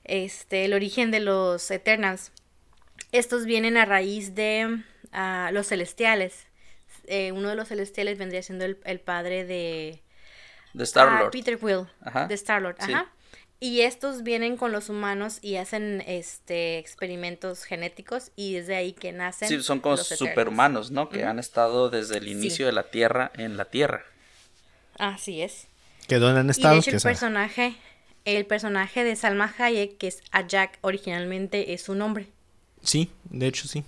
[0.05, 2.33] este, el origen de los Eternals,
[3.13, 4.83] estos vienen a raíz de
[5.13, 6.47] ah, los celestiales.
[7.07, 10.01] Eh, uno de los celestiales vendría siendo el, el padre de
[10.73, 11.31] De ah, Star-Lord.
[11.31, 12.27] Peter Quill, Ajá.
[12.27, 12.93] de Star-Lord, Sí.
[12.93, 13.11] ajá.
[13.59, 18.93] Y estos vienen con los humanos y hacen este experimentos genéticos y es de ahí
[18.93, 19.49] que nacen.
[19.49, 21.09] Sí, son como los superhumanos, ¿no?
[21.09, 22.31] Que han estado desde el Sí.
[22.33, 24.03] inicio de la Tierra en la Tierra.
[24.99, 25.69] Así es.
[26.09, 27.77] Que donde han Y de estado, hecho que el personaje,
[28.25, 32.29] el personaje de Salma Hayek, que es Ajak originalmente, es su nombre.
[32.83, 33.85] Sí, de hecho sí.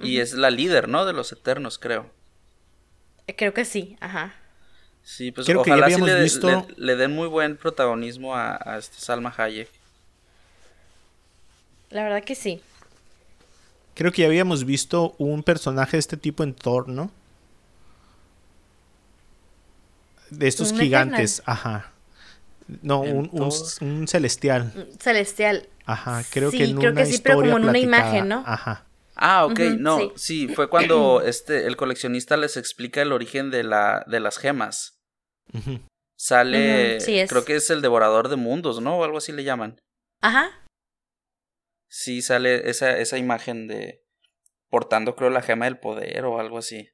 [0.00, 1.04] Y es la líder, ¿no?
[1.06, 2.10] De los Eternos, creo.
[3.26, 4.34] Eh, Creo que sí, ajá.
[5.02, 8.58] Sí, pues Creo ojalá sí habíamos le, visto- le- le den muy buen protagonismo a,
[8.64, 9.68] a este Salma Hayek.
[11.90, 12.60] La verdad que sí.
[13.94, 17.10] Creo que ya habíamos visto un personaje de este tipo en Thor, ¿no?
[20.30, 21.92] De estos ¿Un gigantes, ajá.
[22.82, 24.88] No, un, un- un celestial.
[24.98, 25.68] Celestial.
[25.86, 28.28] Ajá, creo Sí, que en creo una que sí, pero historia como en una imagen,
[28.28, 28.42] ¿no?
[28.46, 28.86] Ajá.
[29.16, 30.12] Ah, ok, no, sí.
[30.16, 30.48] sí.
[30.48, 34.98] fue cuando este el coleccionista les explica el origen de la de las gemas.
[35.52, 35.80] ujú.
[36.16, 37.28] Sale, sí es.
[37.28, 38.98] creo que es el devorador de mundos, ¿no?
[38.98, 39.76] O algo así le llaman.
[40.22, 40.50] Ajá.
[41.88, 44.02] Sí, sale esa, esa imagen de
[44.70, 46.88] portando, creo, la gema del poder o algo así.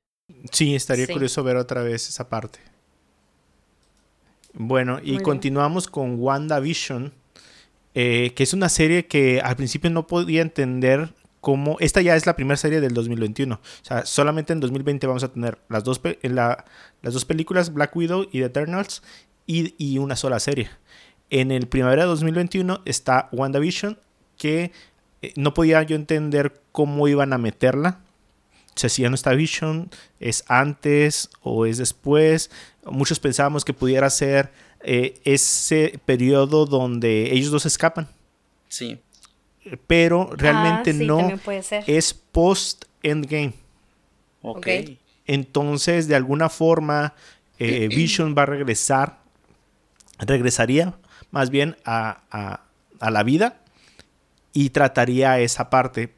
[0.53, 1.13] Sí, estaría Sí.
[1.13, 2.59] curioso ver otra vez esa parte.
[4.55, 7.13] Bueno, y continuamos con WandaVision,
[7.95, 11.77] eh, que es una serie que al principio no podía entender cómo...
[11.81, 13.55] Esta ya es la primera serie del 2021.
[13.55, 16.65] O sea, solamente en 2020 vamos a tener las dos, pe- la-
[17.03, 19.03] las dos películas, Black Widow y The Eternals,
[19.47, 20.69] y, y una sola serie.
[21.31, 23.99] En el primavera de 2021 está WandaVision,
[24.37, 24.73] que
[25.23, 28.01] eh, no podía yo entender cómo iban a meterla.
[28.81, 32.51] O sea, si ya no está Vision, es antes o es después.
[32.87, 34.51] Muchos pensábamos que pudiera ser
[34.83, 38.09] eh, ese periodo donde ellos dos escapan.
[38.69, 38.99] Sí.
[39.87, 41.85] Pero realmente Ah, sí, no puede ser.
[41.87, 43.53] es post-endgame.
[44.41, 44.57] Ok.
[44.57, 44.69] Ok.
[45.27, 47.13] Entonces, de alguna forma,
[47.59, 49.19] eh, Vision va a regresar,
[50.19, 50.95] regresaría
[51.31, 52.63] más bien a, a-
[52.99, 53.61] a la vida
[54.55, 56.15] y trataría esa parte.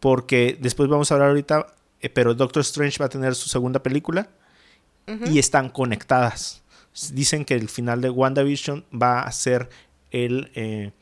[0.00, 1.66] Porque después vamos a hablar ahorita,
[2.08, 4.28] pero Doctor Strange va a tener su segunda película
[5.26, 6.62] y están conectadas.
[7.12, 9.68] Dicen que el final de WandaVision va a ser
[10.12, 10.92] el, eh,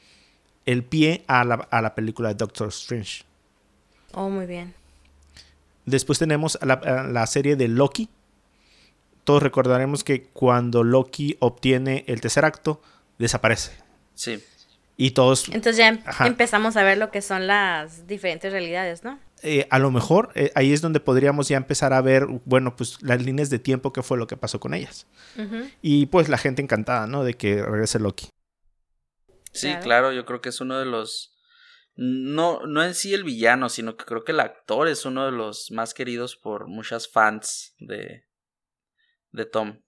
[0.66, 3.24] el pie a la, a la película de Doctor Strange.
[4.12, 4.74] Oh, muy bien.
[5.84, 8.08] Después tenemos la, a la serie de Loki.
[9.24, 12.80] Todos recordaremos que cuando Loki obtiene el tercer acto,
[13.18, 13.72] desaparece.
[14.14, 14.42] Sí.
[14.96, 16.26] Y todos, Entonces ya em- Ajá.
[16.26, 19.18] empezamos a ver lo que son las diferentes realidades, ¿no?
[19.42, 23.02] Eh, a lo mejor, eh, ahí es donde podríamos ya empezar a ver, bueno, pues
[23.02, 25.06] las líneas de tiempo, qué fue lo que pasó con ellas.
[25.82, 27.24] Y pues la gente encantada, ¿no?
[27.24, 28.28] De que regrese Loki.
[29.52, 29.82] Sí, Claro.
[29.82, 31.34] claro, yo creo que es uno de los
[31.96, 35.32] no no en sí el villano, sino que creo que el actor es uno de
[35.32, 38.24] los más queridos por muchas fans de
[39.32, 39.80] de Tom.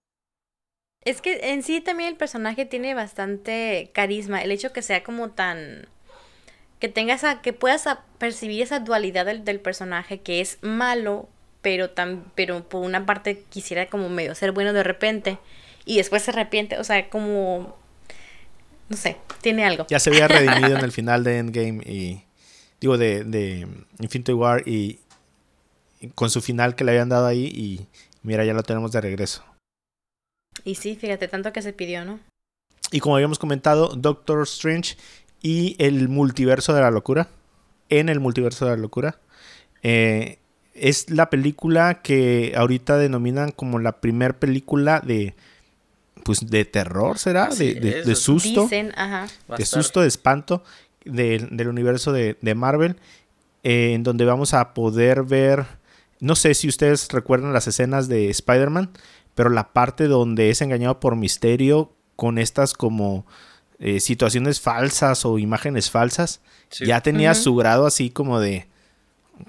[1.03, 4.42] Es que en sí también el personaje tiene bastante carisma.
[4.42, 5.88] El hecho que sea como tan.
[6.80, 7.40] Que tenga esa.
[7.42, 7.86] que puedas
[8.18, 11.28] percibir esa dualidad del, del personaje que es malo,
[11.62, 12.24] pero tan.
[12.34, 15.38] pero por una parte quisiera como medio ser bueno de repente.
[15.84, 16.78] Y después se arrepiente.
[16.78, 17.76] O sea, como.
[18.88, 19.86] No sé, tiene algo.
[19.88, 22.24] Ya se había redimido en el final de Endgame y.
[22.80, 23.68] Digo, de, de
[23.98, 25.00] Infinity War y,
[26.00, 27.44] y con su final que le habían dado ahí.
[27.44, 27.86] Y
[28.22, 29.44] mira, ya lo tenemos de regreso.
[30.64, 32.20] Y sí, fíjate, tanto que se pidió, ¿no?
[32.90, 34.96] Y como habíamos comentado, Doctor Strange
[35.43, 37.28] y el multiverso de la locura.
[37.88, 39.18] En el multiverso de la locura.
[39.82, 40.38] Eh,
[40.74, 45.34] es la película que ahorita denominan como la primer película de
[46.24, 47.74] pues de terror será de,
[48.05, 49.26] de- susto Dicen, ajá.
[49.57, 50.62] De susto de espanto
[51.05, 52.97] del- del universo de, de Marvel
[53.64, 55.64] eh, en donde vamos a poder ver
[56.20, 58.91] no sé si ustedes recuerdan las escenas de Spider-Man
[59.34, 63.26] pero la parte donde es engañado por Misterio con estas como
[63.80, 66.86] eh, situaciones falsas o imágenes falsas Sí.
[66.86, 68.68] ya tenía su grado así como de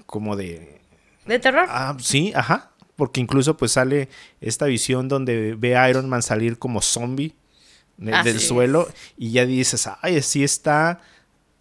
[0.06, 0.80] como de
[1.26, 1.66] ¿De terror?
[1.68, 2.70] Ah, sí, ajá.
[2.96, 4.08] Porque incluso pues sale
[4.40, 7.34] esta visión donde ve a Iron Man salir como zombie
[7.96, 8.48] de- del es.
[8.48, 11.00] suelo y ya dices, ay, sí está,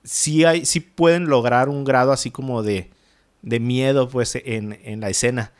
[0.03, 2.89] sí hay, sí pueden lograr un grado así como de,
[3.43, 5.51] de miedo pues en, en la escena.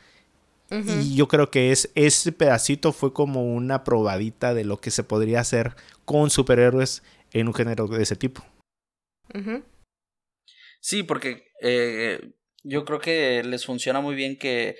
[0.70, 5.04] Y yo creo que es, ese pedacito fue como una probadita de lo que se
[5.04, 8.44] podría hacer con superhéroes en un género de ese tipo.
[10.80, 14.76] Sí, porque eh, yo creo que les funciona muy bien que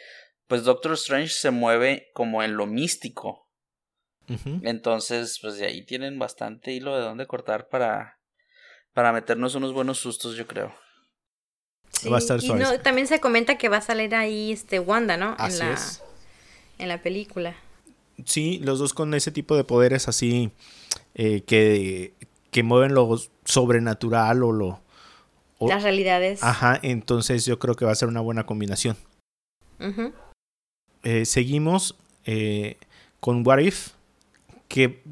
[0.47, 3.49] pues Doctor Strange se mueve como en lo místico.
[4.63, 8.19] Entonces, pues de ahí tienen bastante hilo de dónde cortar para,
[8.95, 10.75] para meternos unos buenos sustos, yo creo.
[11.91, 14.81] Sí, Va a estar y no, también se comenta que va a salir ahí este
[14.81, 15.35] Wanda, ¿no?
[15.39, 16.03] Así en la, es.
[16.79, 17.57] En la película.
[18.25, 20.51] Sí, los dos con ese tipo de poderes así
[21.15, 22.15] eh, que,
[22.51, 24.81] que mueven lo sobrenatural o lo...
[25.59, 26.43] o- Las realidades.
[26.43, 28.97] Ajá, entonces yo creo que va a ser una buena combinación.
[31.03, 32.77] Eh, seguimos eh,
[33.21, 33.89] con What If,
[34.69, 35.03] que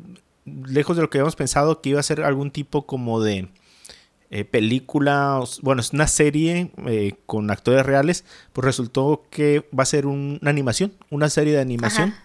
[0.45, 3.49] lejos de lo que habíamos pensado que iba a ser algún tipo como de
[4.31, 9.87] eh, película, bueno, es una serie eh, con actores reales, pues resultó que va a
[9.87, 12.11] ser un- una animación, una serie de animación.
[12.11, 12.25] Ajá.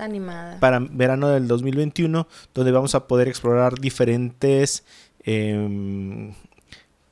[0.00, 0.58] Animada.
[0.60, 4.84] para verano del 2021, donde vamos a poder explorar diferentes...
[5.20, 6.34] em,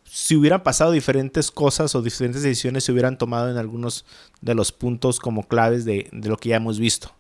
[0.05, 4.05] si hubieran pasado diferentes cosas o diferentes decisiones se hubieran tomado en algunos
[4.41, 7.13] de los puntos como claves de, de lo que ya hemos visto.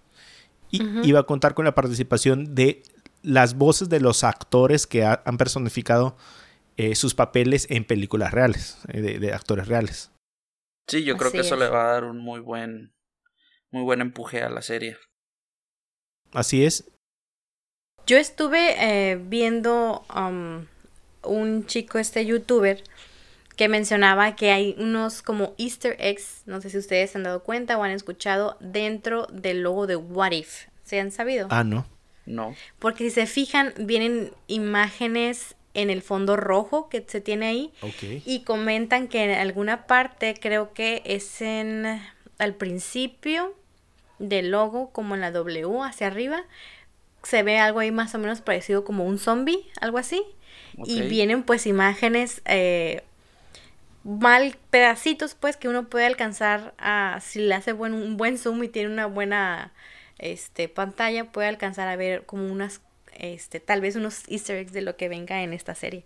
[0.70, 1.00] Y Ujú.
[1.04, 2.84] iba a contar con la participación de
[3.22, 6.16] las voces de los actores que ha- han personificado
[6.76, 10.10] eh, sus papeles en películas reales, eh, de, de actores reales.
[10.86, 11.60] Sí, yo creo Así que eso es.
[11.60, 12.92] le va a dar un muy buen,
[13.72, 14.96] muy buen empuje a la serie.
[16.34, 16.84] Así es.
[18.06, 20.66] Yo estuve eh, viendo um,
[21.22, 22.82] un chico, este youtuber,
[23.56, 27.42] que mencionaba que hay unos como easter eggs, no sé si ustedes se han dado
[27.44, 30.66] cuenta o han escuchado, dentro del logo de What If.
[30.82, 31.48] ¿Se han sabido?
[31.50, 31.86] Ah, no.
[32.26, 32.54] No.
[32.78, 38.22] Porque si se fijan, vienen imágenes en el fondo rojo que se tiene ahí Ok.
[38.24, 42.00] y comentan que en alguna parte, creo que es en
[42.38, 43.54] al principio
[44.18, 46.44] del logo, como en la W hacia arriba,
[47.22, 50.22] se ve algo ahí más o menos parecido como un zombie, algo así.
[50.84, 53.02] Y vienen pues imágenes eh,
[54.04, 58.62] mal pedacitos pues que uno puede alcanzar a si le hace buen, un buen zoom
[58.64, 59.72] y tiene una buena
[60.18, 62.82] este pantalla puede alcanzar a ver como unas
[63.14, 66.04] este tal vez unos easter eggs de lo que venga en esta serie.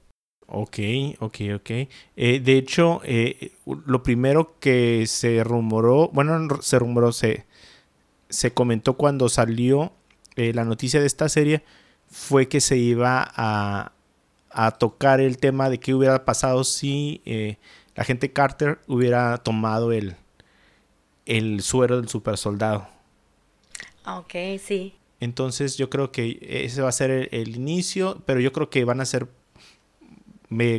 [0.50, 0.78] Ok,
[1.20, 1.70] ok, ok.
[2.16, 3.52] Eh, de hecho, eh,
[3.84, 7.44] lo primero que se rumoró, bueno, no se rumoró, se,
[8.28, 9.92] se comentó cuando salió
[10.36, 11.62] eh, la noticia de esta serie,
[12.10, 13.92] fue que se iba a,
[14.50, 17.56] a tocar el tema de qué hubiera pasado si eh,
[17.94, 20.16] la gente Carter hubiera tomado el,
[21.26, 22.88] el suero del super soldado.
[24.04, 24.94] Ah, Ok, sí.
[25.20, 28.84] Entonces yo creo que ese va a ser el, el inicio, pero yo creo que
[28.84, 29.28] van a ser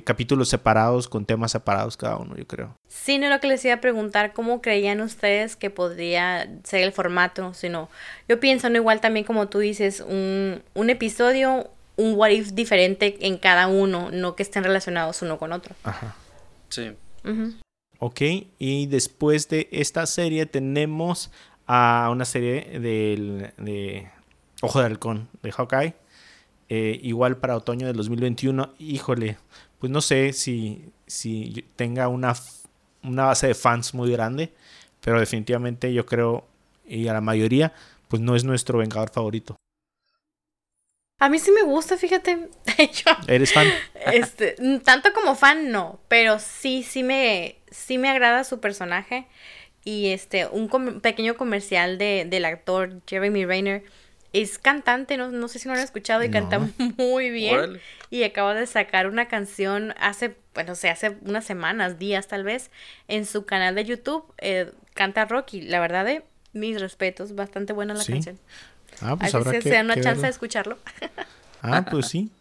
[0.04, 2.76] capítulos separados con temas separados cada uno, yo creo.
[2.88, 6.92] Sí, no lo que les iba a preguntar, ¿cómo creían ustedes que podría ser el
[6.92, 7.54] formato?
[7.54, 7.90] Sino,
[8.28, 13.18] yo pienso, no igual también como tú dices, un, un episodio, un what if diferente
[13.22, 15.76] en cada uno, no que estén relacionados uno con otro.
[15.84, 16.16] Ajá.
[16.70, 16.96] Sí.
[18.00, 18.22] Ok,
[18.58, 21.32] y después de esta serie tenemos
[21.68, 24.10] a una serie del, de
[24.62, 25.94] Ojo de Halcón, de Hawkeye.
[26.70, 28.76] Eh, igual para otoño del 2021.
[28.78, 29.38] Híjole,
[29.80, 32.36] pues no sé si, si tenga una,
[33.04, 34.54] una base de fans muy grande,
[35.02, 36.46] pero definitivamente yo creo,
[36.86, 37.74] y a la mayoría,
[38.08, 39.56] pues no es nuestro Vengador favorito.
[41.20, 42.50] A mí sí me gusta, fíjate.
[42.78, 43.68] Yo, ¿Eres fan?
[44.14, 44.56] este,
[44.86, 49.28] tanto como fan no, pero sí, sí me, sí me agrada su personaje.
[49.84, 53.84] Y este, un com- pequeño comercial de, del actor Jeremy Rayner.
[54.32, 56.34] Es cantante, no, no sé si no lo han escuchado y No.
[56.34, 56.60] canta
[56.98, 57.80] muy bien.
[58.12, 62.70] Y acaba de sacar una canción hace, bueno, sé, hace unas semanas, días tal vez,
[63.08, 64.24] en su canal de YouTube.
[64.38, 65.62] eh, canta Rocky.
[65.62, 66.24] La verdad, eh,
[66.54, 68.14] mis respetos, bastante buena la Sí.
[68.14, 68.40] canción.
[69.02, 70.24] Ah, pues Así habrá que, se da una que chance verlo.
[70.24, 70.78] de escucharlo.
[71.62, 72.32] Ah, pues sí.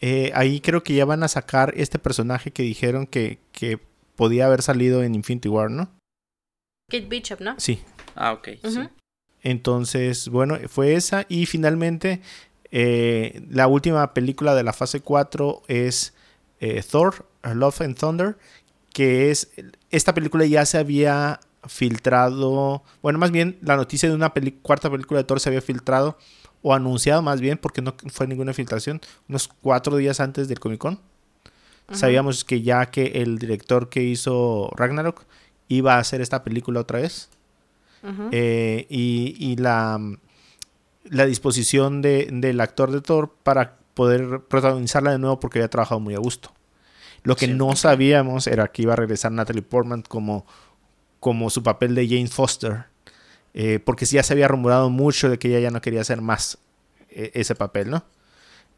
[0.00, 3.78] Eh, ahí creo que ya van a sacar este personaje que dijeron que, que
[4.16, 5.90] podía haber salido en Infinity War, ¿no?
[6.90, 7.54] Kate Bishop, ¿no?
[7.58, 7.82] Sí.
[8.14, 8.48] Ah, ok.
[8.62, 8.88] sí.
[9.44, 11.26] Entonces, bueno, fue esa.
[11.28, 12.20] Y finalmente,
[12.72, 16.14] eh, la última película de la fase 4 es
[16.58, 18.36] eh, Thor, Love and Thunder,
[18.92, 19.50] que es,
[19.90, 24.32] esta película ya se había filtrado, bueno, más bien la noticia de una
[24.62, 26.18] cuarta película de Thor se había filtrado,
[26.62, 30.80] o anunciado más bien, porque no fue ninguna filtración, unos cuatro días antes del Comic
[30.80, 31.00] Con.
[31.92, 35.26] Sabíamos que ya que el director que hizo Ragnarok
[35.68, 37.28] iba a hacer esta película otra vez.
[38.32, 39.98] Eh, y, y la,
[41.04, 46.00] la disposición de- del actor de Thor para poder protagonizarla de nuevo porque había trabajado
[46.00, 46.52] muy a gusto.
[47.22, 47.54] Lo que Sí.
[47.54, 50.44] no sabíamos era que iba a regresar Natalie Portman como,
[51.20, 52.86] como su papel de Jane Foster.
[53.56, 56.20] eh, porque sí ya se había rumorado mucho de que ella ya no quería hacer
[56.20, 56.58] más
[57.10, 58.04] eh, ese papel, ¿no?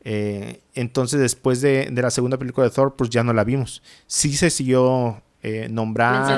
[0.04, 3.82] Eh, entonces después de, de la segunda película de Thor, pues ya no la vimos.
[4.06, 6.28] Sí se siguió eh, nombrando.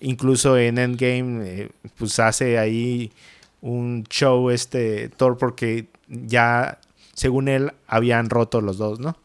[0.00, 3.12] Incluso en Endgame, eh, pues hace ahí
[3.60, 6.80] un show este Thor porque ya,
[7.14, 9.16] según él, habían roto los dos, ¿no?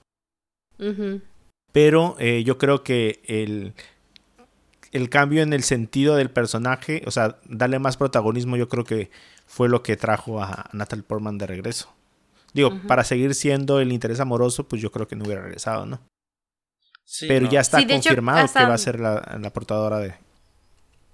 [1.71, 3.74] Pero eh, yo creo que el,
[4.91, 9.09] el cambio en el sentido del personaje, o sea, darle más protagonismo, yo creo que
[9.47, 11.91] fue lo que trajo a Natalie Portman de regreso.
[12.53, 15.99] Digo, para seguir siendo el interés amoroso, pues yo creo que no hubiera regresado, ¿no?
[17.03, 17.51] Sí, Pero no.
[17.51, 20.13] ya está Sí, de hecho, confirmado hasta- que va a ser la, la portadora de...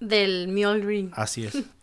[0.00, 1.10] Del Mjolnir.
[1.14, 1.56] Así es.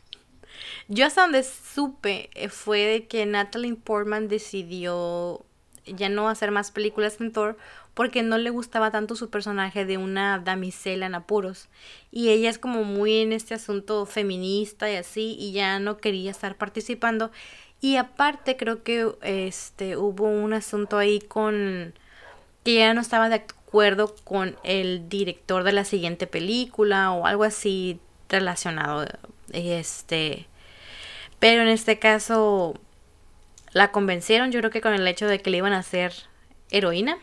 [0.88, 5.46] Yo hasta donde supe eh, fue de que Natalie Portman decidió
[5.86, 7.58] ya no hacer más películas en Thor
[7.94, 11.68] porque no le gustaba tanto su personaje de una damisela en apuros.
[12.12, 16.32] Y ella es como muy en este asunto feminista y así y ya no quería
[16.32, 17.32] estar participando.
[17.82, 21.94] Y aparte creo que este hubo un asunto ahí con
[22.64, 27.44] que ya no estaba de acuerdo con el director de la siguiente película o algo
[27.44, 28.00] así
[28.30, 29.06] relacionado.
[29.52, 30.48] Este,
[31.40, 32.80] pero en este caso
[33.72, 36.14] la convencieron, yo creo que con el hecho de que le iban a hacer
[36.72, 37.18] heroína.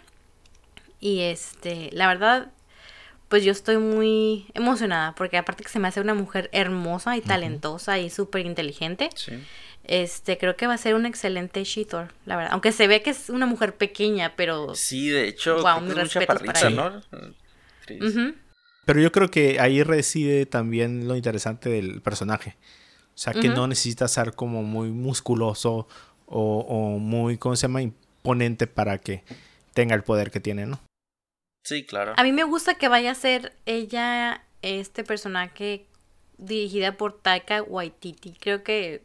[1.00, 2.50] Y este, la verdad,
[3.28, 7.20] pues yo estoy muy emocionada porque aparte que se me hace una mujer hermosa y
[7.20, 9.10] talentosa y súper inteligente.
[9.14, 9.32] Sí.
[9.86, 12.52] Este, creo que va a ser un excelente She-Thor, la verdad.
[12.52, 14.74] Aunque se ve que es una mujer pequeña, pero...
[14.74, 15.58] Sí, de hecho.
[18.84, 22.56] Pero yo creo que ahí reside también lo interesante del personaje.
[23.14, 25.86] O sea, que no necesita ser como muy musculoso
[26.26, 27.80] o, o muy, ¿cómo se llama?
[27.80, 29.22] Imponente para que
[29.72, 30.80] tenga el poder que tiene, ¿no?
[31.64, 32.14] Sí, claro.
[32.16, 35.86] A mí me gusta que vaya a ser ella, este personaje
[36.38, 38.32] dirigida por Taika Waititi.
[38.32, 39.02] Creo que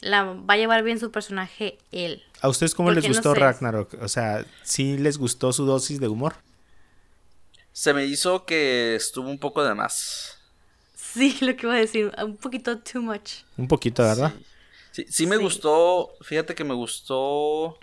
[0.00, 2.22] la va a llevar bien su personaje él.
[2.40, 3.40] ¿A ustedes cómo les no gustó sé.
[3.40, 3.94] Ragnarok?
[4.00, 6.34] O sea, ¿sí les gustó su dosis de humor?
[7.72, 10.38] Se me hizo que estuvo un poco de más.
[10.94, 13.42] Sí, lo que iba a decir, un poquito too much.
[13.56, 14.32] Un poquito, ¿verdad?
[14.92, 15.42] Sí, sí me Sí.
[15.42, 17.78] gustó, fíjate que me gustó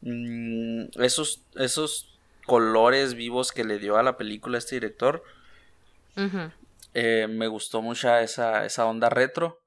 [0.00, 5.22] mm, esos, esos colores vivos que le dio a la película este director.
[6.94, 9.60] Eh, me gustó mucho esa, esa onda retro.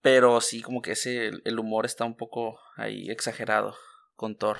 [0.00, 3.74] Pero sí, como que ese, el humor está un poco ahí exagerado
[4.16, 4.58] con Thor.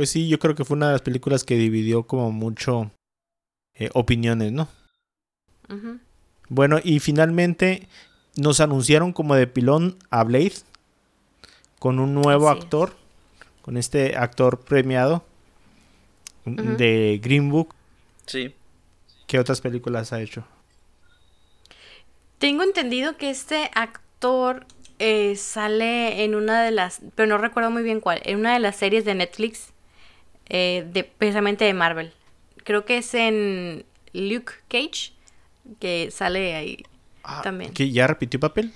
[0.00, 2.90] Pues sí, yo creo que fue una de las películas que dividió como mucho
[3.74, 4.66] eh, opiniones, ¿no?
[6.48, 7.86] Bueno, y finalmente
[8.34, 10.54] nos anunciaron como de pilón a Blade
[11.78, 12.64] con un nuevo Así es.
[12.64, 12.96] actor,
[13.60, 15.22] con este actor premiado
[16.46, 16.76] Ujú.
[16.78, 17.74] de Green Book.
[18.24, 18.54] Sí.
[19.26, 20.46] ¿Qué otras películas ha hecho?
[22.38, 24.64] Tengo entendido que este actor
[24.98, 28.60] eh, sale en una de las, pero no recuerdo muy bien cuál, en una de
[28.60, 29.74] las series de Netflix,
[30.50, 32.12] eh, de, precisamente de Marvel.
[32.64, 35.12] Creo que es en Luke Cage,
[35.78, 36.82] que sale ahí
[37.42, 37.72] también.
[37.72, 38.72] ¿Que ya repitió papel?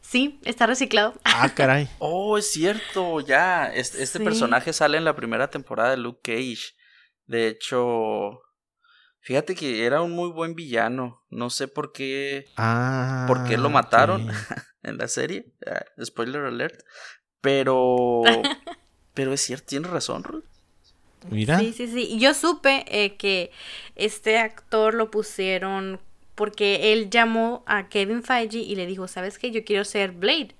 [0.00, 1.14] Sí, está reciclado.
[1.24, 1.88] Ah, caray.
[1.98, 3.66] Oh, es cierto, ya.
[3.72, 4.24] Este, este Sí.
[4.24, 6.74] personaje sale en la primera temporada de Luke Cage.
[7.26, 8.40] De hecho,
[9.20, 11.22] fíjate que era un muy buen villano.
[11.30, 13.24] No sé por qué, Ah.
[13.28, 14.28] por qué lo mataron
[14.82, 15.52] en la serie.
[15.66, 16.80] Ah, spoiler alert.
[17.40, 18.22] Pero,
[19.14, 20.44] pero es cierto, tienes razón, Ruth.
[21.30, 21.58] Mira.
[21.58, 22.08] Sí, sí, sí.
[22.10, 23.50] Y yo supe eh, que
[23.96, 26.00] este actor lo pusieron
[26.34, 29.50] porque él llamó a Kevin Feige y le dijo, ¿sabes qué?
[29.50, 30.54] Yo quiero ser Blade.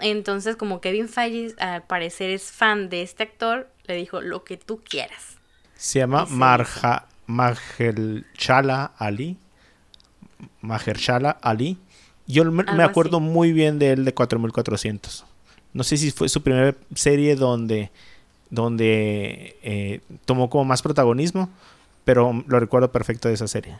[0.00, 4.56] Entonces, como Kevin Feige al parecer es fan de este actor, le dijo, lo que
[4.56, 5.38] tú quieras.
[5.76, 9.36] Se llama Marja, Mahershala Ali.
[10.60, 11.78] Mahershala Ali.
[12.26, 13.26] Yo me, acuerdo así.
[13.26, 15.24] muy bien de él de 4400.
[15.72, 17.90] No sé si fue su primera serie donde,
[18.52, 21.48] donde eh, tomó como más protagonismo,
[22.04, 23.78] pero lo recuerdo perfecto de esa serie.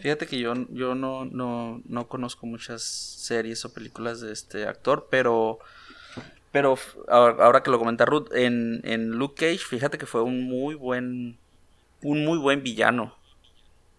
[0.00, 5.08] Fíjate que yo, yo no, no, no conozco muchas series o películas de este actor,
[5.10, 5.58] pero
[6.52, 6.76] pero
[7.08, 11.36] ahora que lo comenta Ruth, en, en Luke Cage, fíjate que fue un muy buen
[12.02, 13.14] un muy buen villano.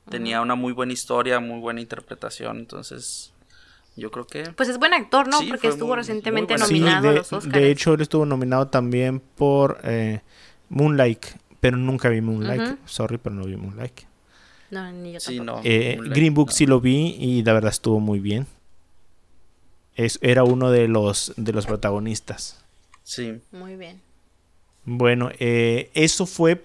[0.10, 3.32] Tenía una muy buena historia, muy buena interpretación, entonces
[4.02, 5.40] yo creo que Pues es buen actor, ¿no?
[5.40, 7.54] Sí, Porque estuvo muy- recientemente muy buen Sí, nominado a de, los Oscars.
[7.54, 10.22] de hecho él estuvo nominado también por eh,
[10.70, 11.26] Moonlight,
[11.60, 12.78] pero nunca vi Moonlight.
[12.86, 14.02] Sorry, pero no vi Moonlight.
[14.72, 15.60] No, ni yo sí, tampoco.
[15.60, 15.64] no.
[15.66, 16.54] Eh, Green Book no.
[16.54, 18.48] sí lo vi y la verdad estuvo muy bien.
[19.96, 22.64] Es, era uno de los, de los protagonistas.
[23.04, 24.02] Sí, Muy bien.
[24.86, 26.64] Bueno, eh, eso fue.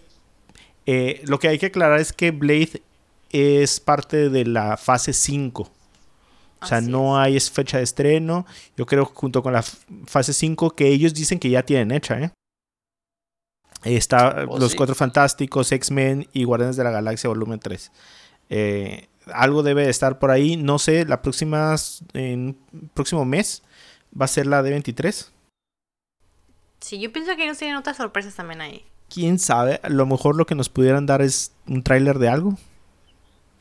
[0.86, 2.80] eh, lo que hay que aclarar es que Blade
[3.30, 5.68] es parte de la fase 5.
[6.60, 8.46] O sea, Así no hay fecha de estreno.
[8.76, 9.62] Yo creo que junto con la
[10.06, 12.30] fase 5 que ellos dicen que ya tienen hecha, ¿eh?
[13.84, 14.76] Está Oh, Los sí.
[14.76, 17.92] Cuatro Fantásticos, X-Men y Guardianes de la Galaxia Volumen 3.
[18.48, 20.56] Eh, algo debe de estar por ahí.
[20.56, 21.76] No sé, la próxima,
[22.14, 22.56] en
[22.94, 23.62] próximo mes
[24.18, 25.32] va a ser la de 23.
[26.80, 28.84] Sí, yo pienso que ellos tienen otras sorpresas también ahí.
[29.08, 32.56] quién sabe, a lo mejor lo que nos pudieran dar es un tráiler de algo.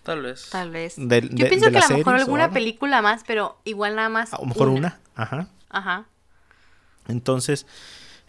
[0.06, 0.47] Tal vez.
[0.49, 0.93] Tal vez.
[0.97, 4.08] De- yo de- pienso de que a lo mejor alguna película más, pero igual nada
[4.08, 4.34] más.
[4.34, 4.99] A lo mejor una.
[5.16, 5.49] Ajá.
[5.70, 6.06] Ajá.
[7.08, 7.66] Entonces,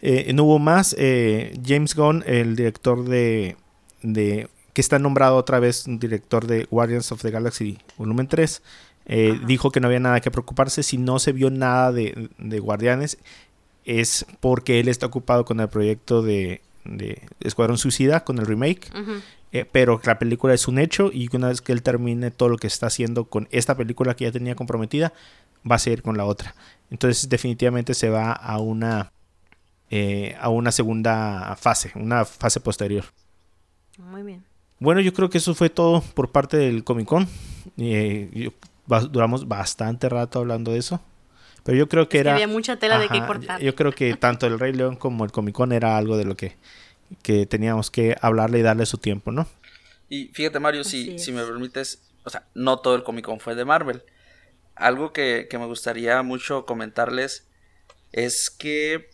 [0.01, 0.95] eh, no hubo más.
[0.97, 3.57] Eh, James Gunn, el director de,
[4.01, 8.61] de- que está nombrado otra vez un director de Guardians of the Galaxy Volumen 3,
[9.05, 10.83] eh, dijo que no había nada que preocuparse.
[10.83, 13.17] Si no se vio nada de, de Guardianes,
[13.85, 18.91] es porque él está ocupado con el proyecto de, de Escuadrón Suicida, con el remake.
[18.93, 19.13] Ujú.
[19.53, 22.49] Eh, pero la película es un hecho y que una vez que él termine todo
[22.49, 25.13] lo que está haciendo con esta película que ya tenía comprometida,
[25.69, 26.53] va a seguir con la otra.
[26.91, 29.11] Entonces definitivamente se va a una
[29.89, 33.05] eh, a una segunda fase, una fase posterior.
[33.97, 34.43] Muy bien.
[34.79, 37.27] Bueno, yo creo que eso fue todo por parte del Comic Con.
[37.77, 38.51] Eh, yo-
[39.09, 40.99] duramos bastante rato hablando de eso.
[41.63, 42.33] Pero yo creo que Es que era...
[42.35, 43.61] había mucha tela de qué Ajá, cortar.
[43.61, 46.37] Yo creo que tanto el Rey León como el Comic Con era algo de lo
[46.37, 46.55] que,
[47.23, 49.47] que teníamos que hablarle y darle su tiempo, ¿no?
[50.09, 51.31] Y fíjate, Mario, si, si es.
[51.31, 54.03] me permites, o sea, no todo el Comic Con fue de Marvel.
[54.75, 57.47] Algo que, que me gustaría mucho comentarles
[58.11, 59.09] es que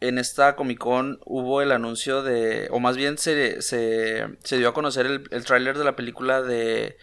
[0.00, 4.68] en esta Comic Con hubo el anuncio de, o más bien se, se, se dio
[4.68, 6.96] a conocer el, el tráiler de la película de,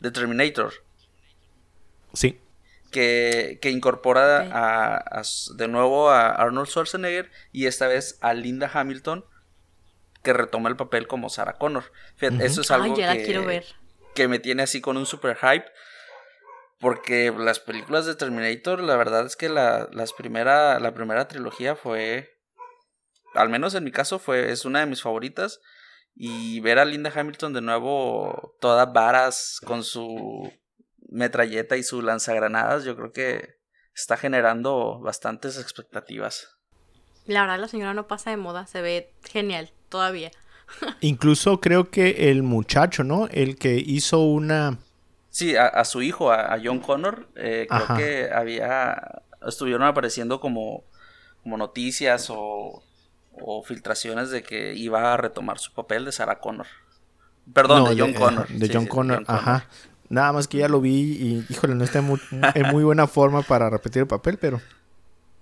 [0.00, 0.72] de Terminator,
[2.14, 2.38] Sí.
[2.92, 5.22] Que, que incorpora a,
[5.56, 9.24] de nuevo a Arnold Schwarzenegger y esta vez a Linda Hamilton,
[10.22, 11.90] que retoma el papel como Sarah Connor.
[12.16, 12.46] Fíjate.
[12.46, 13.64] Eso es algo Ay, ya la que, quiero ver.
[14.14, 15.66] que me tiene así con un super hype.
[16.78, 21.76] Porque las películas de Terminator, la verdad es que la, las primera, la primera trilogía
[21.76, 22.40] fue,
[23.34, 25.60] al menos en mi caso, fue, es una de mis favoritas.
[26.14, 30.52] Y ver a Linda Hamilton de nuevo, toda varas con su
[31.12, 33.56] metralleta y su lanzagranadas, yo creo que
[33.94, 36.48] está generando bastantes expectativas.
[37.26, 38.66] La verdad, la señora no pasa de moda.
[38.66, 40.30] Se ve genial todavía.
[41.00, 43.26] Incluso creo que el muchacho, ¿no?
[43.28, 44.78] El que hizo una...
[45.28, 47.96] Sí, a, a su hijo, a, a John Connor, eh, creo Ajá.
[47.96, 50.84] que había, estuvieron apareciendo como,
[51.42, 52.82] como noticias o,
[53.32, 56.66] o filtraciones de que iba a retomar su papel de Sarah Connor.
[57.52, 58.48] Perdón, no, de John Connor.
[58.48, 59.68] De Sí, John sí, Connor, ajá.
[60.12, 62.20] Nada más que ya lo vi y, híjole, no está en muy,
[62.54, 64.60] en muy buena forma para repetir el papel, pero...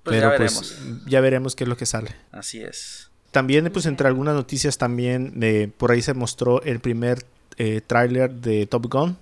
[0.04, 1.06] Pues pero ya pues veremos.
[1.06, 2.14] ya veremos qué es lo que sale.
[2.30, 3.10] Así es.
[3.32, 7.26] También, pues entre algunas noticias también, de, por ahí se mostró el primer
[7.58, 9.18] eh, tráiler de Top Gun.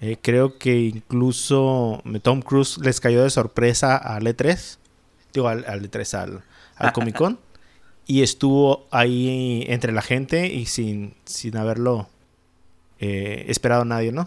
[0.00, 4.78] Eh, creo que incluso eh, Tom Cruise les cayó de sorpresa al E3.
[5.34, 6.42] Digo, al, al E3, al,
[6.76, 7.38] al Comic Con.
[8.06, 12.08] y estuvo ahí entre la gente y sin, sin haberlo
[12.98, 14.26] eh, esperado nadie, ¿no?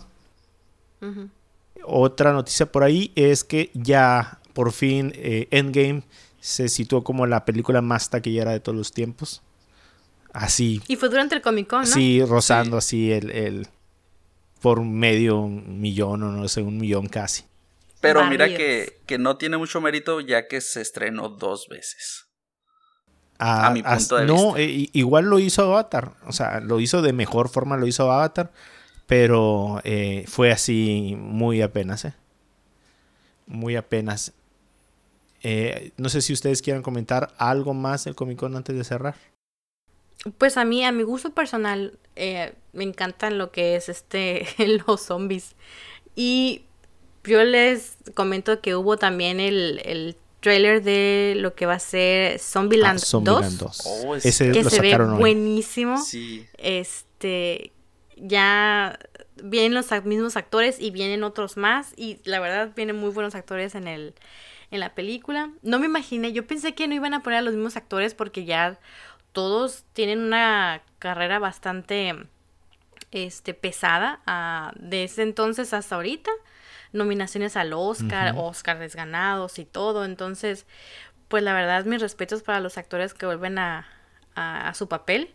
[1.83, 6.03] Otra noticia por ahí es que ya por fin eh, Endgame
[6.39, 9.41] se situó como la película más taquillera de todos los tiempos.
[10.33, 11.85] Así, Y fue durante el Comic Con, ¿no?
[11.87, 13.67] sí, rozando así el, el-
[14.61, 17.43] por medio millón o no sé, un millón casi.
[18.01, 22.25] Pero mira que, que no tiene mucho mérito ya que se estrenó dos veces.
[23.39, 24.59] A mi punto de no, vista.
[24.61, 26.13] eh, igual lo hizo Avatar.
[26.25, 28.51] O sea, lo hizo de mejor forma, lo hizo Avatar.
[29.07, 32.13] Pero eh, fue así muy apenas, ¿eh?
[33.47, 34.33] Muy apenas.
[35.43, 39.15] Eh, no sé si ustedes quieren comentar algo más del Comic Con antes de cerrar.
[40.37, 44.45] Pues a mí, a mi gusto personal, eh, me encantan lo que es este
[44.87, 45.55] los zombies.
[46.15, 46.63] Y
[47.23, 52.39] yo les comento que hubo también el, el trailer de lo que va a ser
[52.39, 53.59] Zombieland, Ah, Zombieland 2.
[53.59, 53.81] 2.
[54.05, 55.17] Oh, es- Ese que lo se ve hoy.
[55.19, 56.03] buenísimo.
[56.03, 56.45] Sí.
[56.57, 57.71] Este,
[58.19, 58.99] ya
[59.41, 61.93] vienen los mismos actores y vienen otros más.
[61.95, 64.13] Y la verdad, vienen muy buenos actores en el
[64.69, 65.51] en la película.
[65.61, 68.43] No me imaginé, yo pensé que no iban a poner a los mismos actores porque
[68.43, 68.77] ya
[69.31, 72.15] todos tienen una carrera bastante
[73.11, 76.31] este, pesada ah, de ese entonces hasta ahorita.
[76.93, 80.03] Nominaciones al Oscar, Oscar desganados y todo.
[80.05, 80.65] Entonces,
[81.27, 83.87] pues la verdad, mis respetos para los actores que vuelven a,
[84.35, 85.33] a- a su papel.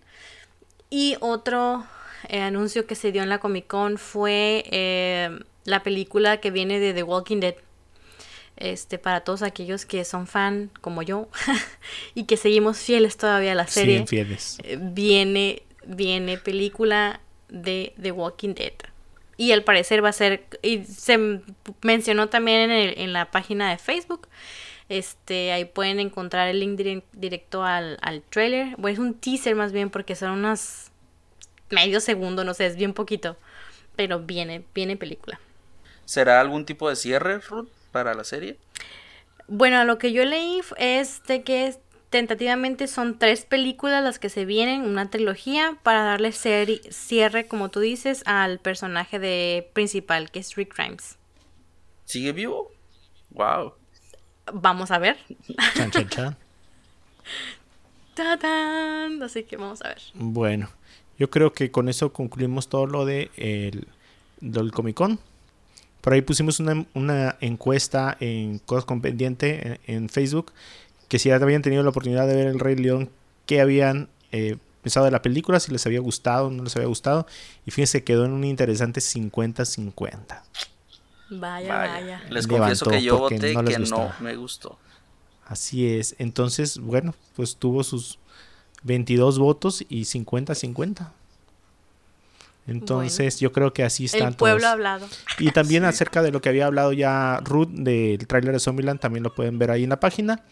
[0.90, 1.86] Y otro
[2.28, 5.30] eh, anuncio que se dio en la Comic Con fue eh,
[5.64, 7.54] la película que viene de The Walking Dead.
[8.56, 11.28] Este, para todos aquellos que son fan como yo
[12.14, 14.58] y que seguimos fieles todavía a la serie Sí, infieles.
[14.62, 18.74] eh, viene, viene película de The Walking Dead.
[19.38, 21.40] Y al parecer va a ser, y se
[21.80, 24.28] mencionó también en, el- en la página de Facebook.
[24.90, 28.76] Este, ahí pueden encontrar el link direc- directo al, al trailer.
[28.76, 30.91] Bueno, es un teaser más bien porque son unos
[31.72, 33.36] medio segundo, no sé, es bien poquito.
[33.96, 35.40] Pero viene, viene película.
[36.04, 38.58] ¿Será algún tipo de cierre, Ruth, para la serie?
[39.48, 41.76] Bueno, lo que yo leí es de que
[42.10, 47.80] tentativamente son tres películas las que se vienen, una trilogía, para darle cierre, como tú
[47.80, 51.16] dices, al personaje de principal, que es Rick Grimes.
[52.04, 52.70] ¿Sigue vivo?
[53.30, 53.74] Wow.
[54.52, 55.16] Vamos a ver.
[55.74, 56.36] Chan, chan, chan.
[59.22, 60.02] Así que vamos a ver.
[60.14, 60.68] Bueno,
[61.22, 63.86] yo creo que con eso concluimos todo lo de el,
[64.40, 65.20] del Comic Con.
[66.00, 70.52] Por ahí pusimos una, una encuesta en Cosas con Pendiente en, en Facebook.
[71.06, 73.08] Que si ya habían tenido la oportunidad de ver El Rey León,
[73.46, 76.88] qué habían eh, pensado de la película, si les había gustado o no les había
[76.88, 77.24] gustado.
[77.66, 80.42] Y fíjense, quedó en un interesante 50-50.
[81.30, 81.76] Vaya, Vaya.
[81.76, 82.22] vaya.
[82.30, 84.16] Les Levantó confieso que yo porque voté no les que no gustaba.
[84.18, 84.76] me gustó.
[85.46, 86.16] Así es.
[86.18, 88.18] Entonces, bueno, pues tuvo sus
[88.84, 91.10] 22 votos y 50-50.
[92.66, 94.70] Entonces, yo creo que así están El pueblo todos.
[94.70, 95.08] ha hablado.
[95.38, 95.88] Y también Sí.
[95.88, 99.58] acerca de lo que había hablado ya Ruth del tráiler de Zombieland, también lo pueden
[99.58, 100.44] ver ahí en la página.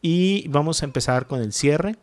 [0.00, 1.96] Y vamos a empezar con el cierre.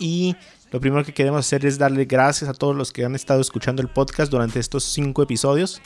[0.00, 0.34] Y
[0.72, 3.82] lo primero que queremos hacer es darle gracias a todos los que han estado escuchando
[3.82, 5.80] el podcast durante estos cinco episodios.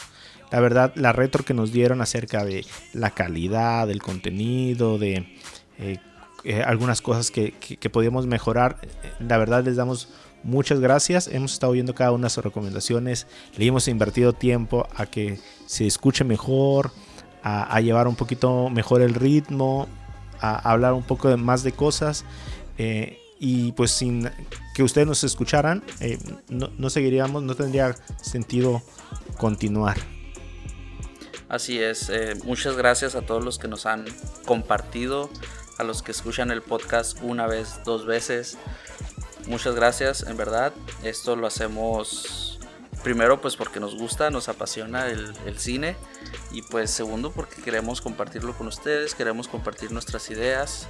[0.50, 5.38] La verdad, la retro que nos dieron acerca de la calidad del contenido, de
[5.78, 5.98] eh,
[6.44, 8.78] eh, algunas cosas que, que, podíamos mejorar,
[9.20, 10.08] la verdad les damos
[10.42, 11.28] muchas gracias.
[11.28, 13.26] Hemos estado viendo cada una de sus recomendaciones.
[13.56, 16.90] Le hemos invertido tiempo a que se escuche mejor,
[17.44, 19.88] a, llevar un poquito mejor el ritmo,
[20.40, 22.24] a hablar un poco de- más de cosas.
[22.78, 24.30] eh, y pues sin
[24.72, 26.16] que ustedes nos escucharan, eh,
[26.48, 28.82] no, no seguiríamos, no tendría sentido
[29.36, 29.96] continuar.
[31.48, 32.10] Así es,
[32.44, 34.04] muchas gracias a todos los que nos han
[34.46, 35.28] compartido,
[35.78, 38.58] a los que escuchan el podcast una vez, dos veces.
[39.46, 40.72] Muchas gracias, en verdad.
[41.02, 42.52] Esto lo hacemos
[43.02, 45.96] primero pues porque nos gusta, nos apasiona el, cine
[46.52, 50.86] y pues segundo porque queremos compartirlo con ustedes, queremos compartir nuestras ideas,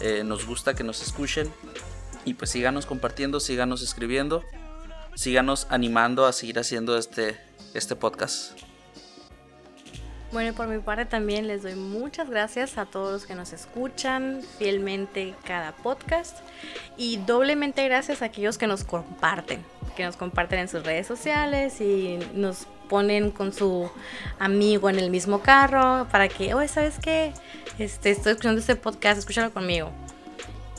[0.00, 1.52] eh, nos gusta que nos escuchen
[2.24, 4.42] y pues síganos compartiendo, síganos escribiendo,
[5.14, 7.40] síganos animando a seguir haciendo este,
[7.74, 8.58] este podcast.
[10.32, 13.52] Bueno, y por mi parte también les doy muchas gracias a todos los que nos
[13.52, 16.38] escuchan fielmente cada podcast
[16.96, 19.62] y doblemente gracias a aquellos que nos comparten,
[19.94, 23.90] que nos comparten en sus redes sociales y nos ponen con su
[24.38, 27.34] amigo en el mismo carro para que, oye, ¿sabes qué?
[27.78, 29.90] Este, estoy escuchando este podcast, escúchalo conmigo.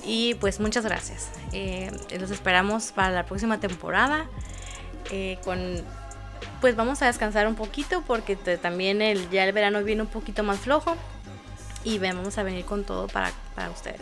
[0.04, 1.30] Y pues muchas gracias.
[1.54, 4.26] Eh, los esperamos para la próxima temporada
[5.12, 5.84] eh, con
[6.61, 10.44] pues vamos a descansar un poquito porque también el, ya el verano viene un poquito
[10.44, 10.95] más flojo
[11.84, 14.02] y ven, vamos a venir con todo para, para ustedes.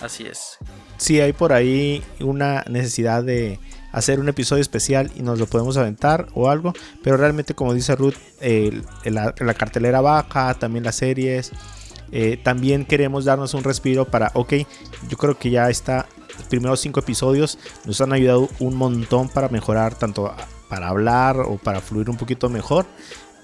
[0.00, 0.58] Así es.
[0.98, 3.58] Si hay por ahí una necesidad de
[3.92, 7.96] hacer un episodio especial y nos lo podemos aventar o algo, pero realmente como dice
[7.96, 11.52] Ruth, el- la, la cartelera baja, también las series,
[12.12, 14.52] eh, también queremos darnos un respiro para, ok,
[15.08, 19.48] yo creo que ya está, los primeros cinco episodios nos han ayudado un montón para
[19.48, 20.36] mejorar tanto a-
[20.68, 22.86] para hablar o para fluir un poquito mejor.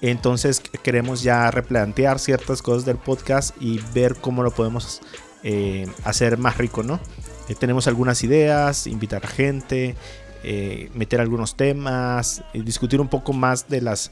[0.01, 5.01] Entonces queremos ya replantear ciertas cosas del podcast y ver cómo lo podemos
[5.43, 6.99] eh, hacer más rico, ¿no?
[7.47, 9.95] Eh, tenemos algunas ideas, invitar a gente,
[10.43, 14.11] eh, meter algunos temas, discutir un poco más de las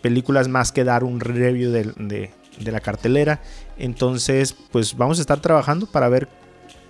[0.00, 3.40] películas más que dar un review de, de la cartelera.
[3.78, 6.28] Entonces, pues vamos a estar trabajando para ver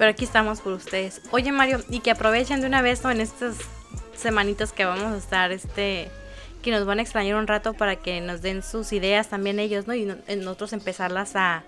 [0.00, 1.20] Pero aquí estamos por ustedes.
[1.30, 3.10] Oye Mario, y que aprovechen de una vez ¿no?
[3.10, 3.56] en estas
[4.16, 6.10] semanitas que vamos a estar, este,
[6.62, 9.86] que nos van a extrañar un rato para que nos den sus ideas también ellos,
[9.86, 9.94] ¿no?
[9.94, 11.64] Y nosotros empezarlas a,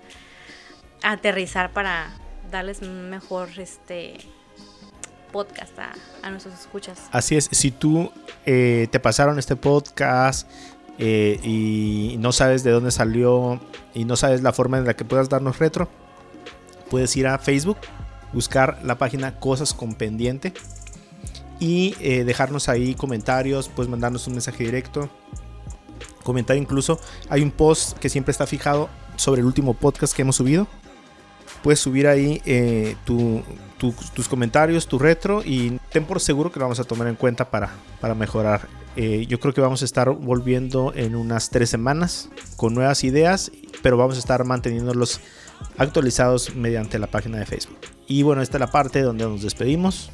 [1.03, 2.11] a aterrizar para
[2.51, 4.17] darles un mejor, este,
[5.31, 5.93] podcast a,
[6.23, 7.11] a nuestros escuchas.
[7.13, 8.11] Así es, si tú
[8.47, 10.49] eh, te pasaron este podcast
[10.99, 13.61] eh, y no sabes de dónde salió
[13.93, 15.91] y no sabes la forma en la que puedas darnos retro,
[16.89, 17.77] puedes ir a Facebook,
[18.33, 20.53] buscar la página Cosas con Pendiente
[21.61, 25.09] y eh, dejarnos ahí comentarios, puedes mandarnos un mensaje directo,
[26.25, 26.99] comentar incluso.
[27.29, 30.67] Hay un post que siempre está fijado sobre el último podcast que hemos subido.
[31.63, 33.43] Puedes subir ahí eh, tu-
[33.79, 37.15] tu- tus comentarios, tu retro y ten por seguro que lo vamos a tomar en
[37.15, 38.67] cuenta para, para mejorar.
[38.97, 43.53] Eh, yo creo que vamos a estar volviendo en unas tres semanas con nuevas ideas,
[43.83, 45.21] pero vamos a estar manteniéndolos
[45.79, 47.79] actualizados mediante la página de Facebook.
[48.07, 50.11] Y bueno, esta es la parte donde nos despedimos.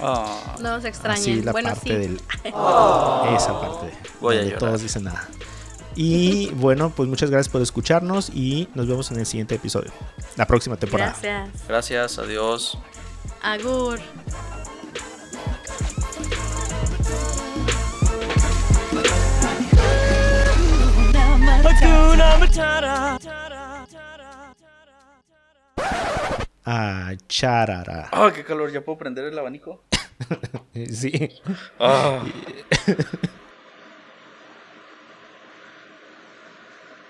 [0.00, 1.20] Ah, No nos extrañen.
[1.20, 1.94] Así la bueno, parte sí.
[1.94, 2.16] del.
[2.44, 3.92] Esa parte.
[4.20, 4.58] Voy a donde llorar.
[4.58, 5.28] todos dicen nada.
[5.94, 9.90] Y bueno, pues muchas gracias por escucharnos y nos vemos en el siguiente episodio.
[10.36, 11.14] La próxima temporada.
[11.20, 11.68] Gracias.
[11.68, 12.78] gracias, adiós.
[13.42, 14.00] Agur.
[21.64, 23.61] Hakuna Matata.
[26.64, 28.08] Ah, charara.
[28.12, 29.82] Ah, qué calor, ¿ya puedo prender el abanico?
[30.90, 31.30] Sí.
[31.78, 32.24] Ah.